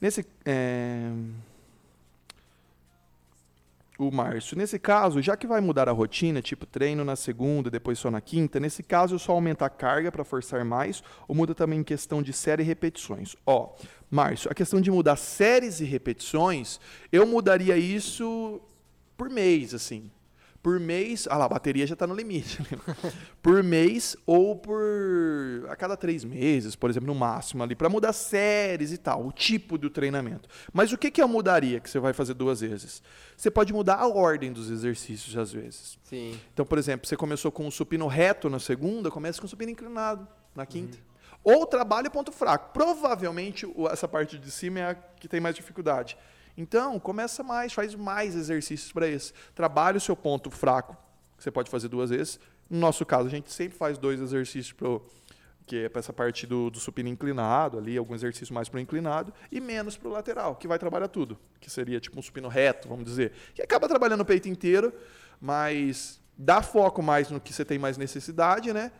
[0.00, 0.26] Nesse.
[0.44, 1.10] é,
[4.02, 7.98] O Márcio, nesse caso, já que vai mudar a rotina, tipo treino na segunda, depois
[7.98, 11.80] só na quinta, nesse caso só aumenta a carga para forçar mais ou muda também
[11.80, 13.36] em questão de série e repetições?
[13.44, 13.74] Ó,
[14.10, 16.80] Márcio, a questão de mudar séries e repetições,
[17.12, 18.62] eu mudaria isso
[19.18, 20.10] por mês, assim.
[20.62, 22.60] Por mês, ah lá, a bateria já está no limite.
[22.60, 22.78] né?
[23.42, 28.12] por mês ou por a cada três meses, por exemplo, no máximo ali, para mudar
[28.12, 30.48] séries e tal, o tipo do treinamento.
[30.72, 33.02] Mas o que, que eu mudaria que você vai fazer duas vezes?
[33.36, 35.98] Você pode mudar a ordem dos exercícios às vezes.
[36.04, 36.38] Sim.
[36.52, 39.70] Então, por exemplo, você começou com um supino reto na segunda, começa com um supino
[39.70, 40.98] inclinado na quinta.
[41.42, 42.70] Ou trabalha ponto fraco.
[42.74, 46.18] Provavelmente o- essa parte de cima é a que tem mais dificuldade.
[46.56, 49.32] Então, começa mais, faz mais exercícios para esse.
[49.54, 50.96] Trabalha o seu ponto fraco,
[51.36, 52.38] que você pode fazer duas vezes.
[52.68, 55.04] No nosso caso, a gente sempre faz dois exercícios pro
[55.70, 58.80] que é para essa parte do, do supino inclinado ali, algum exercício mais para o
[58.80, 62.48] inclinado, e menos para o lateral, que vai trabalhar tudo, que seria tipo um supino
[62.48, 64.92] reto, vamos dizer, que acaba trabalhando o peito inteiro,
[65.40, 68.90] mas dá foco mais no que você tem mais necessidade, né?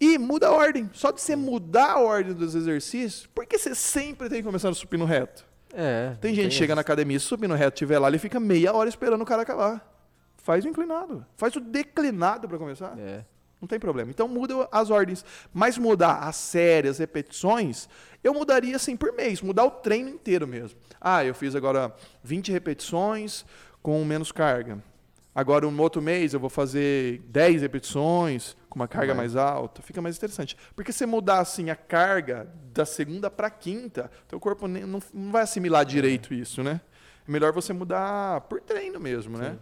[0.00, 0.90] E muda a ordem.
[0.92, 4.74] Só de você mudar a ordem dos exercícios, porque você sempre tem que começar no
[4.74, 5.46] supino reto.
[5.72, 6.16] É.
[6.20, 8.72] Tem gente que chega na academia, se o supino reto estiver lá, ele fica meia
[8.72, 9.86] hora esperando o cara acabar.
[10.38, 11.24] Faz o inclinado.
[11.36, 12.98] Faz o declinado para começar.
[12.98, 13.24] É.
[13.60, 14.10] Não tem problema.
[14.10, 15.24] Então muda as ordens.
[15.52, 17.88] Mas mudar as séries, as repetições,
[18.22, 20.78] eu mudaria assim por mês, mudar o treino inteiro mesmo.
[21.00, 23.44] Ah, eu fiz agora 20 repetições
[23.82, 24.82] com menos carga.
[25.34, 29.82] Agora, no outro mês, eu vou fazer 10 repetições com uma carga mais alta.
[29.82, 30.56] Fica mais interessante.
[30.76, 35.32] Porque se mudar assim a carga da segunda para quinta, teu corpo nem- não, não
[35.32, 36.80] vai assimilar direito isso, né?
[37.26, 39.58] É melhor você mudar por treino mesmo, né?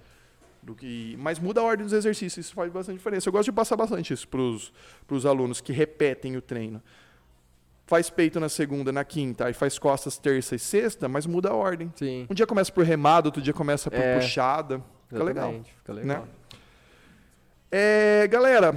[0.63, 3.29] Do que, mas muda a ordem dos exercícios, isso faz bastante diferença.
[3.29, 6.83] Eu gosto de passar bastante isso para os alunos que repetem o treino.
[7.87, 11.55] Faz peito na segunda, na quinta, aí faz costas terça e sexta, mas muda a
[11.55, 11.93] ordem.
[11.95, 12.27] Sim.
[12.29, 14.83] Um dia começa por remado, outro dia começa por É, puxada.
[15.09, 15.55] Fica legal.
[15.79, 16.23] Fica legal.
[16.23, 16.29] Né?
[17.71, 18.75] É, galera,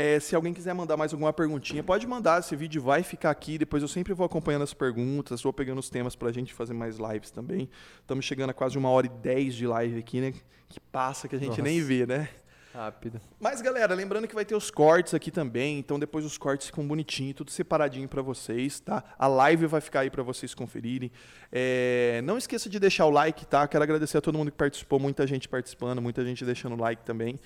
[0.00, 2.40] é, se alguém quiser mandar mais alguma perguntinha, pode mandar.
[2.40, 3.58] Esse vídeo vai ficar aqui.
[3.58, 6.96] Depois eu sempre vou acompanhando as perguntas, vou pegando os temas pra gente fazer mais
[6.96, 7.68] lives também.
[8.00, 10.32] Estamos chegando a quase uma hora e dez de live aqui, né?
[10.70, 11.62] Que passa que a gente Nossa.
[11.62, 12.30] nem vê, né?
[12.72, 13.20] Rápido.
[13.40, 16.86] Mas, galera, lembrando que vai ter os cortes aqui também, então depois os cortes ficam
[16.86, 19.02] bonitinhos, tudo separadinho pra vocês, tá?
[19.18, 21.10] A live vai ficar aí pra vocês conferirem.
[21.50, 23.66] É, Não esqueça de deixar o like, tá?
[23.66, 27.04] Quero agradecer a todo mundo que participou, muita gente participando, muita gente deixando o like
[27.04, 27.40] também.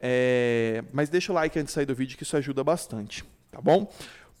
[0.00, 3.60] É, Mas deixa o like antes de sair do vídeo, que isso ajuda bastante, tá
[3.60, 3.90] bom?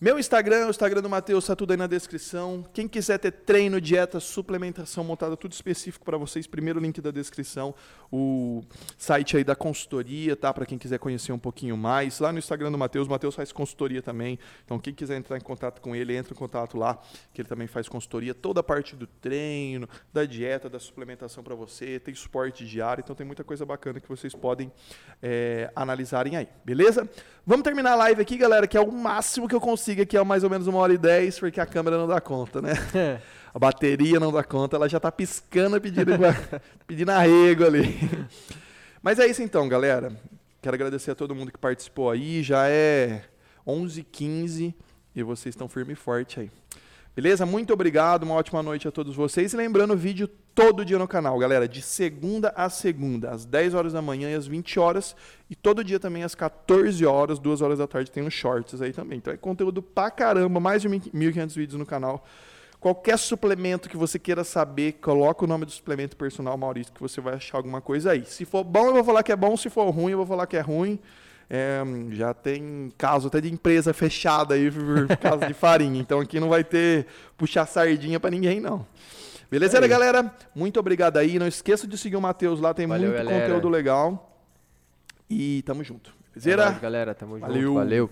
[0.04, 2.62] Meu Instagram, o Instagram do Matheus, tá tudo aí na descrição.
[2.74, 7.74] Quem quiser ter treino, dieta, suplementação montada, tudo específico para vocês, primeiro link da descrição,
[8.12, 8.62] o
[8.98, 10.52] site aí da consultoria, tá?
[10.52, 12.20] Para quem quiser conhecer um pouquinho mais.
[12.20, 14.38] Lá no Instagram do Matheus, o Matheus faz consultoria também.
[14.62, 17.00] Então, quem quiser entrar em contato com ele, entra em contato lá,
[17.32, 21.54] que ele também faz consultoria, toda a parte do treino, da dieta, da suplementação para
[21.54, 24.70] você, tem suporte diário, então tem muita coisa bacana que vocês podem
[25.22, 27.08] é, analisarem aí, beleza?
[27.46, 30.24] Vamos terminar a live aqui, galera, que é o máximo que eu consigo aqui, é
[30.24, 32.72] mais ou menos uma hora e dez, porque a câmera não dá conta, né?
[33.54, 36.10] A bateria não dá conta, ela já tá piscando pedindo,
[36.88, 37.96] pedindo arrego ali.
[39.00, 40.12] Mas é isso então, galera.
[40.60, 42.42] Quero agradecer a todo mundo que participou aí.
[42.42, 43.22] Já é
[43.64, 44.74] 11h15
[45.14, 46.50] e vocês estão firme e forte aí.
[47.14, 47.46] Beleza?
[47.46, 49.52] Muito obrigado, uma ótima noite a todos vocês.
[49.52, 53.92] E lembrando, vídeo todo dia no canal, galera, de segunda a segunda, às 10 horas
[53.92, 55.14] da manhã e às 20 horas.
[55.48, 58.92] E todo dia também às 14 horas, 2 horas da tarde, tem uns shorts aí
[58.92, 59.18] também.
[59.18, 62.26] Então é conteúdo pra caramba, mais de 1.500 vídeos no canal.
[62.80, 67.20] Qualquer suplemento que você queira saber, coloca o nome do suplemento personal Maurício, que você
[67.20, 68.24] vai achar alguma coisa aí.
[68.24, 69.56] Se for bom, eu vou falar que é bom.
[69.56, 70.98] Se for ruim, eu vou falar que é ruim.
[71.48, 71.82] É,
[72.12, 76.00] já tem caso até de empresa fechada aí por causa de farinha.
[76.00, 78.86] Então aqui não vai ter puxar sardinha pra ninguém, não.
[79.50, 79.86] Beleza, Aí.
[79.86, 80.34] galera?
[80.54, 81.38] Muito obrigado aí.
[81.38, 83.42] Não esqueça de seguir o Matheus lá, tem Valeu, muito galera.
[83.46, 84.40] conteúdo legal.
[85.30, 86.12] E tamo junto.
[86.34, 86.70] É Beleza?
[86.70, 87.14] nóis, galera.
[87.14, 87.62] Tamo Valeu.
[87.62, 87.74] junto.
[87.74, 88.10] Valeu.